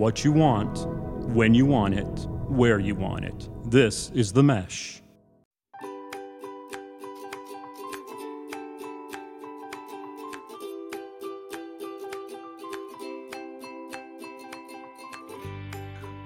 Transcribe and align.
what 0.00 0.24
you 0.24 0.32
want, 0.32 0.86
when 1.34 1.52
you 1.52 1.66
want 1.66 1.92
it, 1.92 2.26
where 2.48 2.78
you 2.78 2.94
want 2.94 3.22
it. 3.22 3.50
This 3.66 4.10
is 4.14 4.32
The 4.32 4.42
Mesh. 4.42 5.02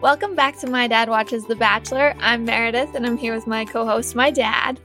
Welcome 0.00 0.36
back 0.36 0.56
to 0.59 0.68
My 0.68 0.86
Dad 0.86 1.09
Watches 1.09 1.45
The 1.46 1.56
Bachelor. 1.56 2.14
I'm 2.20 2.45
Meredith 2.45 2.95
and 2.95 3.04
I'm 3.04 3.16
here 3.16 3.34
with 3.34 3.48
my 3.48 3.64
co 3.64 3.84
host, 3.84 4.14
my 4.14 4.30
dad. 4.30 4.79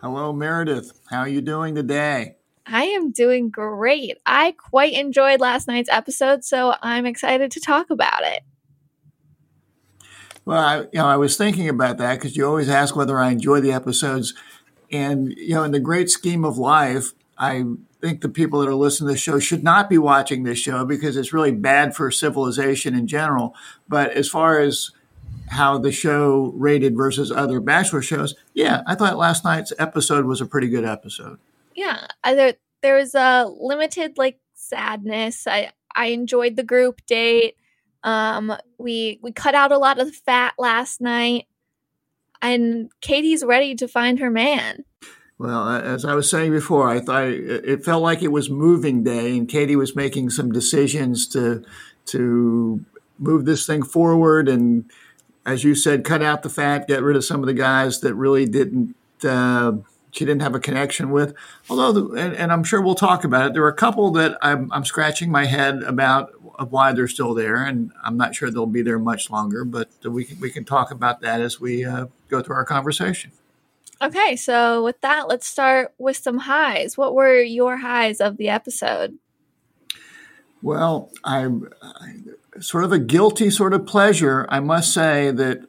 Hello, 0.00 0.32
Meredith. 0.32 0.98
How 1.10 1.18
are 1.18 1.28
you 1.28 1.42
doing 1.42 1.74
today? 1.74 2.36
I 2.66 2.84
am 2.84 3.10
doing 3.10 3.50
great. 3.50 4.18
I 4.24 4.52
quite 4.52 4.92
enjoyed 4.92 5.40
last 5.40 5.66
night's 5.68 5.90
episode, 5.90 6.44
so 6.44 6.74
I'm 6.82 7.06
excited 7.06 7.50
to 7.52 7.60
talk 7.60 7.90
about 7.90 8.22
it. 8.24 8.42
Well, 10.44 10.62
I, 10.62 10.78
you 10.80 10.88
know, 10.94 11.06
I 11.06 11.16
was 11.16 11.36
thinking 11.36 11.68
about 11.68 11.98
that 11.98 12.14
because 12.14 12.36
you 12.36 12.46
always 12.46 12.68
ask 12.68 12.96
whether 12.96 13.18
I 13.18 13.30
enjoy 13.30 13.60
the 13.60 13.72
episodes, 13.72 14.34
and 14.90 15.32
you 15.36 15.54
know, 15.54 15.62
in 15.62 15.70
the 15.70 15.80
great 15.80 16.10
scheme 16.10 16.44
of 16.44 16.58
life, 16.58 17.12
I 17.38 17.64
think 18.00 18.20
the 18.20 18.28
people 18.28 18.60
that 18.60 18.68
are 18.68 18.74
listening 18.74 19.08
to 19.08 19.14
the 19.14 19.18
show 19.18 19.38
should 19.38 19.62
not 19.62 19.88
be 19.88 19.98
watching 19.98 20.42
this 20.42 20.58
show 20.58 20.84
because 20.84 21.16
it's 21.16 21.32
really 21.32 21.52
bad 21.52 21.94
for 21.94 22.10
civilization 22.10 22.94
in 22.94 23.06
general. 23.06 23.54
But 23.88 24.10
as 24.12 24.28
far 24.28 24.60
as 24.60 24.90
how 25.50 25.78
the 25.78 25.92
show 25.92 26.52
rated 26.56 26.96
versus 26.96 27.30
other 27.30 27.60
Bachelor 27.60 28.02
shows, 28.02 28.34
yeah, 28.54 28.82
I 28.86 28.96
thought 28.96 29.16
last 29.16 29.44
night's 29.44 29.72
episode 29.78 30.24
was 30.24 30.40
a 30.40 30.46
pretty 30.46 30.68
good 30.68 30.84
episode. 30.84 31.38
Yeah, 31.74 32.06
there 32.24 32.54
there 32.82 32.96
was 32.96 33.14
a 33.14 33.46
limited 33.48 34.18
like 34.18 34.38
sadness. 34.54 35.46
I 35.46 35.72
I 35.94 36.06
enjoyed 36.06 36.56
the 36.56 36.62
group 36.62 37.04
date. 37.06 37.56
Um, 38.04 38.52
we 38.78 39.20
we 39.22 39.32
cut 39.32 39.54
out 39.54 39.72
a 39.72 39.78
lot 39.78 40.00
of 40.00 40.06
the 40.06 40.12
fat 40.12 40.54
last 40.58 41.00
night, 41.00 41.46
and 42.40 42.90
Katie's 43.00 43.44
ready 43.44 43.74
to 43.76 43.86
find 43.86 44.18
her 44.18 44.30
man. 44.30 44.84
Well, 45.38 45.68
as 45.68 46.04
I 46.04 46.14
was 46.14 46.30
saying 46.30 46.52
before, 46.52 46.88
I 46.88 47.00
thought 47.00 47.24
it 47.24 47.84
felt 47.84 48.02
like 48.02 48.22
it 48.22 48.30
was 48.30 48.48
moving 48.48 49.02
day, 49.02 49.36
and 49.36 49.48
Katie 49.48 49.76
was 49.76 49.96
making 49.96 50.30
some 50.30 50.52
decisions 50.52 51.26
to 51.28 51.64
to 52.06 52.84
move 53.18 53.44
this 53.44 53.66
thing 53.66 53.82
forward, 53.82 54.48
and 54.48 54.90
as 55.44 55.64
you 55.64 55.74
said, 55.74 56.04
cut 56.04 56.22
out 56.22 56.42
the 56.42 56.48
fat, 56.48 56.86
get 56.86 57.02
rid 57.02 57.16
of 57.16 57.24
some 57.24 57.40
of 57.40 57.46
the 57.46 57.54
guys 57.54 58.00
that 58.00 58.14
really 58.14 58.46
didn't. 58.46 58.94
Uh, 59.24 59.72
she 60.12 60.24
didn't 60.24 60.42
have 60.42 60.54
a 60.54 60.60
connection 60.60 61.10
with. 61.10 61.34
Although, 61.68 61.92
the, 61.92 62.04
and, 62.20 62.36
and, 62.36 62.52
I'm 62.52 62.62
sure 62.62 62.80
we'll 62.80 62.94
talk 62.94 63.24
about 63.24 63.46
it. 63.46 63.52
There 63.54 63.64
are 63.64 63.68
a 63.68 63.74
couple 63.74 64.10
that 64.12 64.38
I'm, 64.42 64.70
I'm 64.70 64.84
scratching 64.84 65.30
my 65.30 65.46
head 65.46 65.82
about 65.82 66.32
of 66.58 66.70
why 66.70 66.92
they're 66.92 67.08
still 67.08 67.34
there, 67.34 67.64
and 67.64 67.92
I'm 68.04 68.16
not 68.16 68.34
sure 68.34 68.50
they'll 68.50 68.66
be 68.66 68.82
there 68.82 68.98
much 68.98 69.30
longer. 69.30 69.64
But 69.64 69.88
we 70.04 70.24
can 70.24 70.38
we 70.38 70.50
can 70.50 70.64
talk 70.64 70.90
about 70.90 71.22
that 71.22 71.40
as 71.40 71.58
we 71.58 71.84
uh, 71.84 72.06
go 72.28 72.42
through 72.42 72.56
our 72.56 72.64
conversation. 72.64 73.32
Okay, 74.00 74.36
so 74.36 74.84
with 74.84 75.00
that, 75.00 75.28
let's 75.28 75.46
start 75.46 75.94
with 75.96 76.16
some 76.16 76.38
highs. 76.38 76.98
What 76.98 77.14
were 77.14 77.40
your 77.40 77.78
highs 77.78 78.20
of 78.20 78.36
the 78.36 78.48
episode? 78.48 79.16
Well, 80.60 81.10
I'm 81.24 81.72
sort 82.60 82.84
of 82.84 82.92
a 82.92 82.98
guilty 82.98 83.50
sort 83.50 83.72
of 83.72 83.86
pleasure. 83.86 84.46
I 84.48 84.60
must 84.60 84.92
say 84.92 85.30
that 85.30 85.66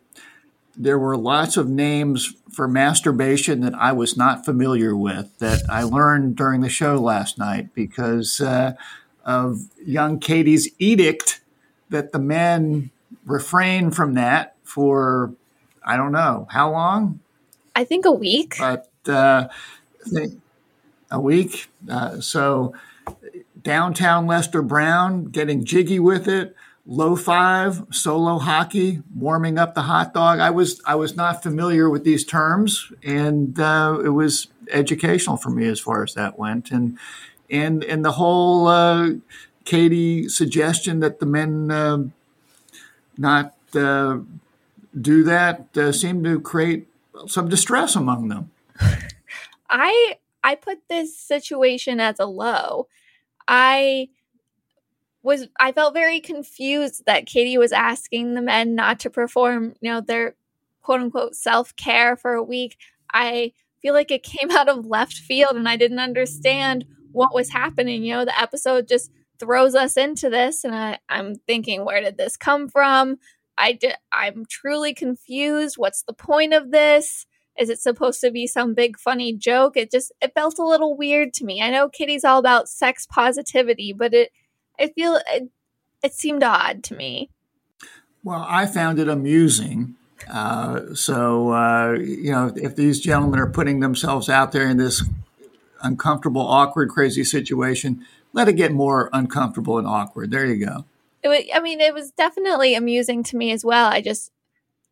there 0.75 0.97
were 0.97 1.17
lots 1.17 1.57
of 1.57 1.69
names 1.69 2.33
for 2.52 2.67
masturbation 2.67 3.61
that 3.61 3.73
I 3.75 3.91
was 3.91 4.17
not 4.17 4.45
familiar 4.45 4.95
with 4.95 5.38
that 5.39 5.61
I 5.69 5.83
learned 5.83 6.35
during 6.35 6.61
the 6.61 6.69
show 6.69 6.95
last 6.95 7.38
night 7.38 7.73
because 7.73 8.41
uh, 8.41 8.73
of 9.25 9.69
young 9.85 10.19
Katie's 10.19 10.69
edict 10.79 11.41
that 11.89 12.11
the 12.11 12.19
men 12.19 12.91
refrain 13.25 13.91
from 13.91 14.16
that 14.16 14.55
for 14.63 15.33
I 15.83 15.97
don't 15.97 16.11
know 16.11 16.47
how 16.49 16.71
long. 16.71 17.19
I 17.75 17.84
think 17.84 18.05
a 18.05 18.11
week. 18.11 18.55
But 18.59 18.90
uh, 19.07 19.47
a 21.11 21.19
week. 21.19 21.69
Uh, 21.90 22.19
so 22.19 22.73
downtown 23.61 24.28
Lester 24.28 24.61
Brown 24.61 25.25
getting 25.25 25.63
jiggy 25.63 26.00
with 26.00 26.28
it 26.28 26.55
low 26.85 27.16
five, 27.16 27.85
solo 27.91 28.39
hockey, 28.39 29.01
warming 29.16 29.57
up 29.57 29.73
the 29.73 29.83
hot 29.83 30.13
dog. 30.13 30.39
I 30.39 30.49
was 30.49 30.81
I 30.85 30.95
was 30.95 31.16
not 31.16 31.44
familiar 31.44 31.89
with 31.89 32.03
these 32.03 32.25
terms, 32.25 32.91
and 33.03 33.59
uh, 33.59 33.99
it 34.03 34.09
was 34.09 34.47
educational 34.71 35.38
for 35.38 35.49
me 35.49 35.67
as 35.67 35.79
far 35.79 36.03
as 36.03 36.13
that 36.13 36.38
went. 36.38 36.72
And 36.72 36.97
and 37.49 37.83
and 37.83 38.03
the 38.03 38.13
whole 38.13 38.67
uh, 38.67 39.11
Katie 39.66 40.27
suggestion 40.27 40.99
that 40.99 41.19
the 41.19 41.25
men 41.25 41.72
uh, 41.72 42.03
not 43.17 43.55
uh, 43.75 44.19
do 44.99 45.23
that 45.23 45.77
uh, 45.77 45.91
seemed 45.91 46.23
to 46.25 46.39
create 46.39 46.88
some 47.27 47.47
distress 47.47 47.95
among 47.95 48.27
them. 48.27 48.51
I 49.69 50.17
I 50.43 50.55
put 50.55 50.88
this 50.89 51.17
situation 51.17 51.99
as 51.99 52.19
a 52.19 52.25
low. 52.25 52.88
I 53.47 54.09
was 55.23 55.47
I 55.59 55.72
felt 55.72 55.94
very 55.94 56.19
confused 56.19 57.03
that 57.06 57.25
Katie 57.25 57.57
was 57.57 57.72
asking 57.72 58.34
the 58.34 58.41
men 58.41 58.75
not 58.75 59.00
to 59.01 59.09
perform, 59.09 59.73
you 59.81 59.91
know, 59.91 60.01
their 60.01 60.35
quote 60.81 61.01
unquote 61.01 61.35
self 61.35 61.75
care 61.75 62.16
for 62.16 62.34
a 62.34 62.44
week. 62.44 62.78
I 63.11 63.53
feel 63.81 63.94
like 63.94 64.11
it 64.11 64.23
came 64.23 64.51
out 64.56 64.69
of 64.69 64.85
left 64.85 65.13
field 65.13 65.56
and 65.56 65.67
I 65.67 65.78
didn't 65.78 66.00
understand 66.00 66.85
what 67.11 67.34
was 67.34 67.50
happening. 67.50 68.03
You 68.03 68.16
know, 68.16 68.25
the 68.25 68.39
episode 68.39 68.88
just 68.88 69.11
throws 69.39 69.75
us 69.75 69.97
into 69.97 70.29
this 70.29 70.63
and 70.63 70.75
I, 70.75 71.00
I'm 71.09 71.35
thinking, 71.35 71.85
where 71.85 72.01
did 72.01 72.17
this 72.17 72.38
come 72.38 72.67
from? 72.67 73.17
I 73.57 73.73
did, 73.73 73.95
I'm 74.11 74.45
truly 74.50 74.94
confused. 74.94 75.75
What's 75.78 76.03
the 76.03 76.13
point 76.13 76.53
of 76.53 76.72
this? 76.72 77.25
Is 77.57 77.69
it 77.69 77.79
supposed 77.79 78.19
to 78.22 78.31
be 78.31 78.47
some 78.47 78.73
big 78.73 78.97
funny 78.97 79.31
joke? 79.31 79.78
It 79.78 79.91
just 79.91 80.11
it 80.22 80.34
felt 80.34 80.57
a 80.57 80.66
little 80.66 80.97
weird 80.97 81.34
to 81.35 81.45
me. 81.45 81.61
I 81.61 81.69
know 81.69 81.88
Katie's 81.88 82.23
all 82.23 82.40
about 82.40 82.67
sex 82.67 83.05
positivity, 83.05 83.94
but 83.94 84.13
it 84.13 84.31
I 84.79 84.88
feel 84.88 85.19
it, 85.31 85.50
it 86.03 86.13
seemed 86.13 86.44
odd 86.44 86.84
to 86.85 86.95
me. 86.95 87.29
Well, 88.23 88.45
I 88.47 88.66
found 88.66 89.00
it 89.00 89.07
amusing. 89.07 89.95
Uh, 90.31 90.95
so, 90.95 91.51
uh, 91.51 91.94
you 91.94 92.31
know, 92.31 92.53
if 92.56 92.75
these 92.75 93.01
gentlemen 93.01 93.39
are 93.39 93.50
putting 93.50 93.81
themselves 93.81 94.29
out 94.29 94.51
there 94.53 94.67
in 94.69 94.78
this 94.78 95.03
uncomfortable, 95.81 96.41
awkward, 96.41 96.89
crazy 96.89 97.23
situation, 97.23 98.06
let 98.31 98.47
it 98.47 98.53
get 98.53 98.72
more 98.72 99.09
uncomfortable 99.11 99.78
and 99.78 99.85
awkward. 99.85 100.31
There 100.31 100.45
you 100.45 100.66
go. 100.66 100.85
It 101.22 101.28
was, 101.28 101.44
I 101.53 101.59
mean, 101.59 101.81
it 101.81 101.94
was 101.94 102.11
definitely 102.11 102.75
amusing 102.75 103.23
to 103.23 103.38
me 103.38 103.51
as 103.51 103.66
well. 103.66 103.88
I 103.88 104.01
just, 104.01 104.31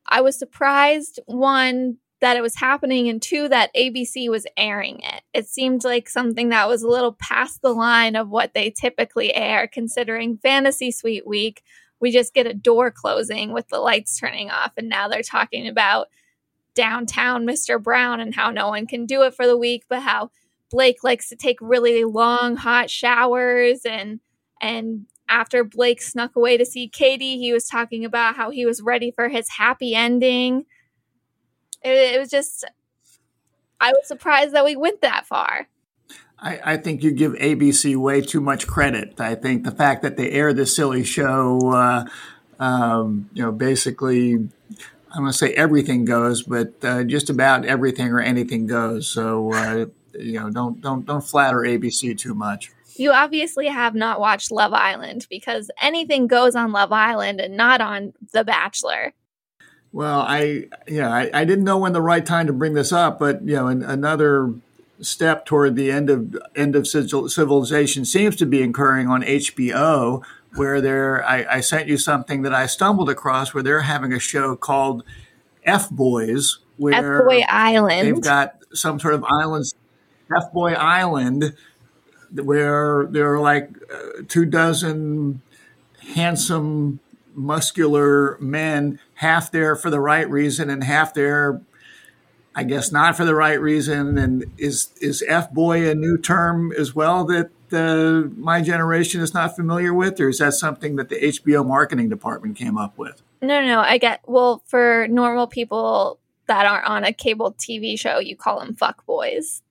I 0.05 0.21
was 0.21 0.37
surprised, 0.37 1.19
one, 1.25 1.97
that 2.21 2.37
it 2.37 2.41
was 2.41 2.55
happening 2.55 3.09
and 3.09 3.21
two 3.21 3.49
that 3.49 3.73
ABC 3.75 4.29
was 4.29 4.45
airing 4.55 4.99
it. 5.01 5.23
It 5.33 5.47
seemed 5.47 5.83
like 5.83 6.07
something 6.07 6.49
that 6.49 6.69
was 6.69 6.83
a 6.83 6.87
little 6.87 7.13
past 7.13 7.61
the 7.61 7.73
line 7.73 8.15
of 8.15 8.29
what 8.29 8.53
they 8.53 8.69
typically 8.69 9.33
air 9.33 9.67
considering 9.67 10.37
Fantasy 10.37 10.91
Suite 10.91 11.27
week. 11.27 11.63
We 11.99 12.11
just 12.11 12.33
get 12.33 12.47
a 12.47 12.53
door 12.53 12.91
closing 12.91 13.51
with 13.51 13.67
the 13.69 13.79
lights 13.79 14.19
turning 14.19 14.51
off 14.51 14.73
and 14.77 14.87
now 14.87 15.07
they're 15.07 15.23
talking 15.23 15.67
about 15.67 16.07
downtown 16.75 17.45
Mr. 17.45 17.81
Brown 17.81 18.19
and 18.19 18.35
how 18.35 18.51
no 18.51 18.69
one 18.69 18.85
can 18.85 19.05
do 19.07 19.23
it 19.23 19.33
for 19.33 19.47
the 19.47 19.57
week, 19.57 19.83
but 19.89 20.01
how 20.01 20.29
Blake 20.69 21.03
likes 21.03 21.27
to 21.29 21.35
take 21.35 21.57
really 21.59 22.03
long 22.03 22.55
hot 22.55 22.89
showers 22.89 23.81
and 23.83 24.19
and 24.61 25.07
after 25.27 25.63
Blake 25.63 26.01
snuck 26.01 26.35
away 26.35 26.57
to 26.57 26.65
see 26.65 26.87
Katie, 26.87 27.39
he 27.39 27.51
was 27.51 27.65
talking 27.65 28.05
about 28.05 28.35
how 28.35 28.51
he 28.51 28.65
was 28.65 28.81
ready 28.81 29.11
for 29.11 29.27
his 29.27 29.49
happy 29.49 29.95
ending 29.95 30.65
it, 31.83 32.15
it 32.15 32.19
was 32.19 32.29
just, 32.29 32.65
I 33.79 33.91
was 33.91 34.07
surprised 34.07 34.53
that 34.53 34.65
we 34.65 34.75
went 34.75 35.01
that 35.01 35.25
far. 35.25 35.67
I, 36.41 36.73
I, 36.73 36.77
think 36.77 37.03
you 37.03 37.11
give 37.11 37.33
ABC 37.33 37.95
way 37.95 38.21
too 38.21 38.41
much 38.41 38.65
credit. 38.65 39.19
I 39.21 39.35
think 39.35 39.63
the 39.63 39.71
fact 39.71 40.01
that 40.01 40.17
they 40.17 40.31
air 40.31 40.53
this 40.53 40.75
silly 40.75 41.03
show, 41.03 41.71
uh, 41.71 42.05
um, 42.59 43.29
you 43.33 43.43
know, 43.43 43.51
basically, 43.51 44.33
I'm 44.33 44.49
going 45.21 45.31
to 45.31 45.37
say 45.37 45.53
everything 45.53 46.03
goes, 46.03 46.41
but 46.41 46.73
uh, 46.83 47.03
just 47.03 47.29
about 47.29 47.65
everything 47.65 48.07
or 48.07 48.19
anything 48.19 48.65
goes. 48.65 49.07
So, 49.07 49.53
uh, 49.53 49.85
you 50.17 50.39
know, 50.39 50.49
don't 50.49 50.81
don't 50.81 51.05
don't 51.05 51.23
flatter 51.23 51.59
ABC 51.59 52.17
too 52.17 52.33
much. 52.33 52.71
You 52.95 53.11
obviously 53.11 53.67
have 53.67 53.95
not 53.95 54.19
watched 54.19 54.51
Love 54.51 54.73
Island 54.73 55.27
because 55.29 55.71
anything 55.81 56.27
goes 56.27 56.55
on 56.55 56.71
Love 56.71 56.91
Island 56.91 57.39
and 57.39 57.55
not 57.55 57.81
on 57.81 58.13
The 58.31 58.43
Bachelor. 58.43 59.13
Well, 59.93 60.21
I 60.21 60.67
yeah, 60.87 61.11
I, 61.11 61.29
I, 61.33 61.43
didn't 61.43 61.65
know 61.65 61.77
when 61.77 61.91
the 61.91 62.01
right 62.01 62.25
time 62.25 62.47
to 62.47 62.53
bring 62.53 62.75
this 62.75 62.93
up, 62.93 63.19
but 63.19 63.41
you 63.41 63.55
know, 63.55 63.67
an, 63.67 63.83
another 63.83 64.53
step 65.01 65.45
toward 65.45 65.75
the 65.75 65.91
end 65.91 66.09
of 66.09 66.37
end 66.55 66.75
of 66.75 66.87
civilization 66.87 68.05
seems 68.05 68.37
to 68.37 68.45
be 68.45 68.61
occurring 68.61 69.09
on 69.09 69.21
HBO, 69.23 70.23
where 70.55 70.79
there 70.79 71.25
I, 71.25 71.57
I 71.57 71.59
sent 71.59 71.89
you 71.89 71.97
something 71.97 72.43
that 72.43 72.53
I 72.53 72.67
stumbled 72.67 73.09
across 73.09 73.53
where 73.53 73.63
they're 73.63 73.81
having 73.81 74.13
a 74.13 74.19
show 74.19 74.55
called 74.55 75.03
F 75.65 75.89
Boys, 75.89 76.59
where 76.77 77.19
F 77.19 77.27
Boy 77.27 77.43
Island. 77.49 78.07
They've 78.07 78.23
got 78.23 78.63
some 78.73 78.97
sort 78.97 79.15
of 79.15 79.25
islands, 79.25 79.75
F 80.33 80.53
Boy 80.53 80.71
Island, 80.71 81.53
where 82.33 83.07
there 83.07 83.33
are 83.33 83.41
like 83.41 83.71
uh, 83.93 84.23
two 84.29 84.45
dozen 84.45 85.41
handsome 86.13 87.01
muscular 87.33 88.37
men, 88.39 88.99
half 89.15 89.51
there 89.51 89.75
for 89.75 89.89
the 89.89 89.99
right 89.99 90.29
reason 90.29 90.69
and 90.69 90.83
half 90.83 91.13
there, 91.13 91.61
I 92.55 92.63
guess, 92.63 92.91
not 92.91 93.15
for 93.15 93.25
the 93.25 93.35
right 93.35 93.59
reason. 93.59 94.17
And 94.17 94.45
is 94.57 94.89
is 95.01 95.23
f 95.27 95.51
boy 95.51 95.89
a 95.89 95.95
new 95.95 96.17
term 96.17 96.71
as 96.77 96.93
well 96.93 97.25
that 97.25 97.49
uh, 97.73 98.27
my 98.35 98.61
generation 98.61 99.21
is 99.21 99.33
not 99.33 99.55
familiar 99.55 99.93
with, 99.93 100.19
or 100.19 100.29
is 100.29 100.39
that 100.39 100.53
something 100.53 100.95
that 100.97 101.09
the 101.09 101.15
HBO 101.15 101.65
marketing 101.65 102.09
department 102.09 102.57
came 102.57 102.77
up 102.77 102.97
with? 102.97 103.21
No, 103.41 103.65
no, 103.65 103.79
I 103.79 103.97
get. 103.97 104.21
Well, 104.27 104.61
for 104.67 105.07
normal 105.09 105.47
people 105.47 106.19
that 106.47 106.65
aren't 106.65 106.85
on 106.85 107.03
a 107.03 107.13
cable 107.13 107.53
TV 107.53 107.97
show, 107.97 108.19
you 108.19 108.35
call 108.35 108.59
them 108.59 108.75
fuck 108.75 109.05
boys. 109.05 109.61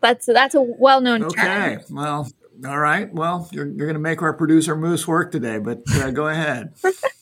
That's 0.00 0.26
that's 0.26 0.54
a 0.54 0.62
well 0.62 1.00
known 1.00 1.24
okay. 1.24 1.42
term. 1.42 1.72
Okay, 1.72 1.84
well, 1.90 2.28
all 2.64 2.78
right. 2.78 3.12
Well, 3.12 3.48
you're, 3.52 3.66
you're 3.66 3.86
going 3.86 3.94
to 3.94 4.00
make 4.00 4.22
our 4.22 4.32
producer 4.32 4.76
Moose 4.76 5.06
work 5.06 5.32
today, 5.32 5.58
but 5.58 5.82
uh, 5.94 6.10
go 6.10 6.28
ahead. 6.28 6.74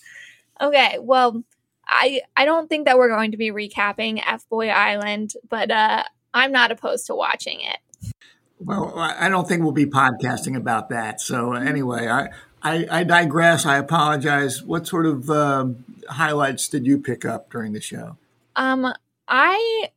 okay. 0.60 0.98
Well, 1.00 1.42
I 1.86 2.22
I 2.36 2.44
don't 2.44 2.68
think 2.68 2.86
that 2.86 2.96
we're 2.96 3.08
going 3.08 3.32
to 3.32 3.36
be 3.36 3.50
recapping 3.50 4.22
F 4.24 4.48
Boy 4.48 4.68
Island, 4.68 5.34
but 5.48 5.70
uh, 5.70 6.04
I'm 6.32 6.52
not 6.52 6.70
opposed 6.70 7.06
to 7.06 7.14
watching 7.14 7.60
it. 7.60 8.14
Well, 8.58 8.96
I 8.98 9.28
don't 9.28 9.46
think 9.46 9.62
we'll 9.62 9.72
be 9.72 9.86
podcasting 9.86 10.56
about 10.56 10.88
that. 10.88 11.20
So 11.20 11.52
anyway, 11.52 12.08
I 12.08 12.28
I, 12.62 12.86
I 12.90 13.04
digress. 13.04 13.66
I 13.66 13.76
apologize. 13.76 14.62
What 14.62 14.86
sort 14.86 15.04
of 15.04 15.28
uh, 15.28 15.66
highlights 16.08 16.68
did 16.68 16.86
you 16.86 16.98
pick 16.98 17.24
up 17.24 17.50
during 17.50 17.72
the 17.74 17.80
show? 17.80 18.16
Um, 18.56 18.92
I 19.28 19.90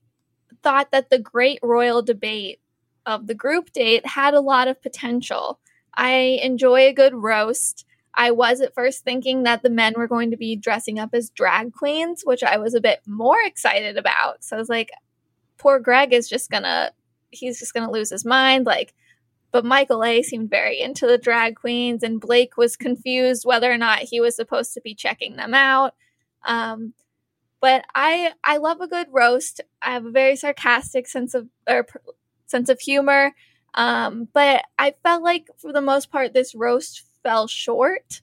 thought 0.63 0.91
that 0.91 1.09
the 1.09 1.19
Great 1.19 1.59
Royal 1.63 2.01
Debate 2.01 2.59
of 3.07 3.25
the 3.25 3.33
group 3.33 3.71
date 3.71 4.05
had 4.05 4.35
a 4.35 4.41
lot 4.41 4.67
of 4.67 4.81
potential. 4.81 5.59
I 5.95 6.39
enjoy 6.43 6.81
a 6.81 6.93
good 6.93 7.15
roast. 7.15 7.85
I 8.13 8.31
was 8.31 8.61
at 8.61 8.75
first 8.75 9.03
thinking 9.03 9.43
that 9.43 9.63
the 9.63 9.69
men 9.69 9.93
were 9.95 10.07
going 10.07 10.29
to 10.31 10.37
be 10.37 10.55
dressing 10.55 10.99
up 10.99 11.11
as 11.13 11.29
drag 11.29 11.73
queens, 11.73 12.23
which 12.25 12.43
I 12.43 12.57
was 12.57 12.75
a 12.75 12.81
bit 12.81 12.99
more 13.07 13.37
excited 13.43 13.97
about. 13.97 14.43
So 14.43 14.55
I 14.55 14.59
was 14.59 14.69
like, 14.69 14.91
poor 15.57 15.79
Greg 15.79 16.13
is 16.13 16.29
just 16.29 16.51
gonna, 16.51 16.91
he's 17.31 17.59
just 17.59 17.73
gonna 17.73 17.91
lose 17.91 18.09
his 18.09 18.25
mind. 18.25 18.65
Like, 18.65 18.93
but 19.51 19.65
Michael 19.65 20.03
A 20.03 20.21
seemed 20.21 20.49
very 20.49 20.79
into 20.79 21.07
the 21.07 21.17
drag 21.17 21.55
queens, 21.55 22.03
and 22.03 22.19
Blake 22.19 22.57
was 22.57 22.75
confused 22.75 23.45
whether 23.45 23.71
or 23.71 23.77
not 23.77 23.99
he 23.99 24.19
was 24.19 24.35
supposed 24.35 24.73
to 24.73 24.81
be 24.81 24.93
checking 24.93 25.37
them 25.37 25.53
out. 25.53 25.95
Um, 26.43 26.93
but 27.61 27.85
I 27.95 28.33
I 28.43 28.57
love 28.57 28.81
a 28.81 28.87
good 28.87 29.07
roast. 29.11 29.61
I 29.81 29.91
have 29.91 30.05
a 30.05 30.11
very 30.11 30.35
sarcastic 30.35 31.07
sense 31.07 31.33
of 31.33 31.47
or 31.67 31.87
sense 32.47 32.69
of 32.69 32.79
humor. 32.79 33.33
Um, 33.73 34.27
but 34.33 34.63
I 34.79 34.95
felt 35.03 35.21
like 35.21 35.47
for 35.57 35.71
the 35.71 35.81
most 35.81 36.11
part, 36.11 36.33
this 36.33 36.55
roast 36.55 37.03
fell 37.21 37.47
short. 37.47 38.21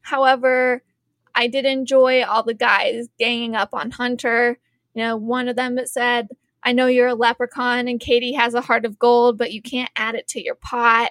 However, 0.00 0.82
I 1.34 1.48
did 1.48 1.66
enjoy 1.66 2.22
all 2.24 2.42
the 2.42 2.54
guys 2.54 3.08
ganging 3.18 3.54
up 3.54 3.70
on 3.72 3.90
Hunter. 3.90 4.58
You 4.94 5.02
know, 5.02 5.16
one 5.16 5.48
of 5.48 5.56
them 5.56 5.78
said, 5.84 6.28
I 6.62 6.72
know 6.72 6.86
you're 6.86 7.08
a 7.08 7.14
leprechaun 7.14 7.88
and 7.88 8.00
Katie 8.00 8.32
has 8.32 8.54
a 8.54 8.62
heart 8.62 8.84
of 8.84 8.98
gold, 8.98 9.36
but 9.36 9.52
you 9.52 9.60
can't 9.60 9.90
add 9.96 10.14
it 10.14 10.28
to 10.28 10.42
your 10.42 10.54
pot. 10.54 11.10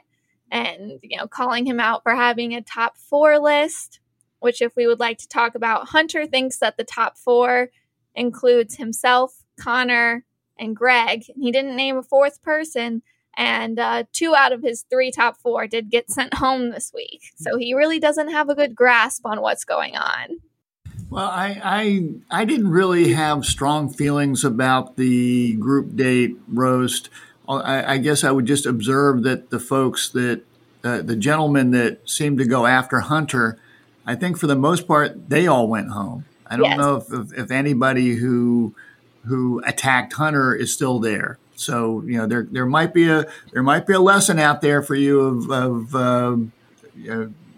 And, 0.50 1.00
you 1.02 1.18
know, 1.18 1.28
calling 1.28 1.66
him 1.66 1.80
out 1.80 2.04
for 2.04 2.16
having 2.16 2.54
a 2.54 2.62
top 2.62 2.98
four 2.98 3.40
list, 3.40 4.00
which, 4.40 4.62
if 4.62 4.76
we 4.76 4.88
would 4.88 5.00
like 5.00 5.18
to 5.20 5.28
talk 5.28 5.56
about, 5.56 5.90
Hunter 5.90 6.26
thinks 6.26 6.58
that 6.60 6.78
the 6.78 6.84
top 6.84 7.18
four 7.18 7.70
includes 8.16 8.76
himself, 8.76 9.44
Connor, 9.60 10.26
and 10.64 10.76
Greg. 10.76 11.26
He 11.36 11.52
didn't 11.52 11.76
name 11.76 11.98
a 11.98 12.04
fourth 12.04 12.42
person, 12.42 13.04
and 13.38 13.78
uh, 13.78 14.06
two 14.12 14.34
out 14.36 14.52
of 14.52 14.64
his 14.64 14.86
three 14.90 15.12
top 15.12 15.38
four 15.38 15.68
did 15.68 15.92
get 15.92 16.10
sent 16.10 16.36
home 16.36 16.72
this 16.72 16.92
week. 16.94 17.22
So 17.36 17.58
he 17.58 17.74
really 17.74 18.00
doesn't 18.00 18.32
have 18.32 18.50
a 18.50 18.56
good 18.56 18.76
grasp 18.76 19.26
on 19.26 19.42
what's 19.42 19.66
going 19.66 19.96
on. 19.96 20.40
Well, 21.10 21.28
I, 21.28 21.62
I 21.64 22.42
I 22.42 22.46
didn't 22.46 22.70
really 22.70 23.14
have 23.14 23.46
strong 23.46 23.94
feelings 23.94 24.44
about 24.44 24.98
the 24.98 25.54
group 25.58 25.96
date 25.96 26.38
roast. 26.48 27.10
I, 27.48 27.94
I 27.94 27.98
guess 27.98 28.24
I 28.24 28.32
would 28.32 28.46
just 28.46 28.66
observe 28.66 29.24
that 29.24 29.52
the 29.52 29.60
folks 29.60 30.10
that 30.10 30.42
uh, 30.84 31.02
the 31.02 31.16
gentlemen 31.16 31.72
that 31.72 32.10
seemed 32.10 32.40
to 32.40 32.46
go 32.46 32.66
after 32.66 33.02
Hunter, 33.02 33.60
I 34.08 34.16
think 34.16 34.40
for 34.40 34.48
the 34.48 34.56
most 34.56 34.88
part 34.88 35.30
they 35.30 35.46
all 35.46 35.68
went 35.68 35.90
home. 35.90 36.26
I 36.48 36.58
don't 36.58 36.70
yes. 36.70 36.78
know 36.78 36.96
if, 36.98 37.14
if, 37.14 37.38
if 37.38 37.52
anybody 37.52 38.16
who 38.16 38.76
who 39.26 39.62
attacked 39.66 40.14
Hunter 40.14 40.54
is 40.54 40.74
still 40.74 41.00
there. 41.00 41.38
So 41.56 42.04
you 42.06 42.18
know 42.18 42.28
there 42.28 42.48
there 42.50 42.66
might 42.66 42.94
be 42.94 43.10
a 43.10 43.26
there 43.52 43.64
might 43.64 43.86
be 43.86 43.94
a 43.94 44.00
lesson 44.00 44.40
out 44.40 44.62
there 44.62 44.82
for 44.82 44.96
you 44.96 45.20
of 45.22 45.52
of, 45.52 45.96
uh, 45.96 46.38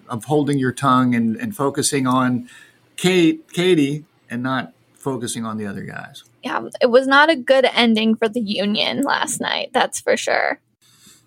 of 0.10 0.26
holding 0.26 0.60
your 0.60 0.72
tongue 0.72 1.16
and, 1.16 1.36
and 1.38 1.56
focusing 1.56 2.06
on 2.06 2.50
Kate 2.98 3.52
Katie 3.52 4.06
and 4.30 4.44
not 4.44 4.74
focusing 4.94 5.46
on 5.46 5.58
the 5.58 5.66
other 5.66 5.84
guys. 5.84 6.24
Yeah, 6.44 6.68
it 6.82 6.88
was 6.88 7.08
not 7.08 7.30
a 7.30 7.36
good 7.36 7.66
ending 7.74 8.16
for 8.16 8.28
the 8.28 8.40
union 8.40 9.02
last 9.02 9.40
night. 9.40 9.72
That's 9.74 10.00
for 10.00 10.18
sure. 10.18 10.60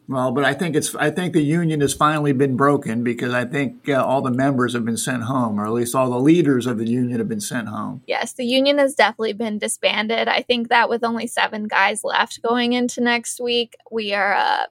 Well, 0.09 0.33
but 0.33 0.43
I 0.43 0.55
think 0.55 0.75
it's 0.75 0.95
I 0.95 1.11
think 1.11 1.35
the 1.35 1.43
union 1.43 1.83
has 1.83 1.93
finally 1.93 2.33
been 2.33 2.57
broken 2.57 3.05
because 3.05 3.35
I 3.35 3.45
think 3.45 3.91
uh, 3.91 4.03
all 4.03 4.23
the 4.23 4.31
members 4.31 4.73
have 4.73 4.87
been 4.87 4.97
sent 4.97 5.25
home, 5.25 5.61
or 5.61 5.67
at 5.67 5.73
least 5.73 5.95
all 5.95 6.09
the 6.09 6.19
leaders 6.19 6.67
of 6.67 6.79
the 6.79 6.89
union 6.89 7.19
have 7.19 7.29
been 7.29 7.43
sent 7.43 7.69
home. 7.69 8.03
Yes, 8.07 8.33
the 8.33 8.47
union 8.47 8.79
has 8.79 8.95
definitely 8.95 9.35
been 9.35 9.59
disbanded. 9.59 10.27
I 10.27 10.41
think 10.41 10.71
that 10.71 10.89
with 10.89 11.05
only 11.05 11.27
seven 11.27 11.69
guys 11.69 12.05
left 12.05 12.41
going 12.43 12.73
into 12.73 13.03
next 13.03 13.39
week, 13.39 13.77
we 13.91 14.15
are. 14.15 14.33
Uh, 14.33 14.67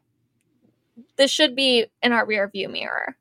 this 1.18 1.30
should 1.30 1.56
be 1.56 1.86
in 2.02 2.14
our 2.14 2.26
rear 2.26 2.50
view 2.50 2.68
mirror. 2.68 3.16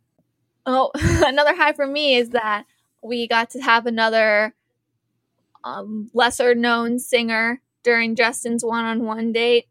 Oh, 0.65 0.93
another 0.95 1.55
high 1.55 1.75
for 1.75 1.87
me 1.87 2.17
is 2.17 2.31
that 2.31 2.65
we 3.03 3.29
got 3.29 3.51
to 3.51 3.61
have 3.61 3.85
another 3.85 4.55
um, 5.65 6.11
lesser 6.15 6.55
known 6.55 6.99
singer 6.99 7.61
during 7.83 8.17
Justin's 8.17 8.65
one 8.65 8.87
on 8.87 9.05
one 9.05 9.33
date 9.33 9.67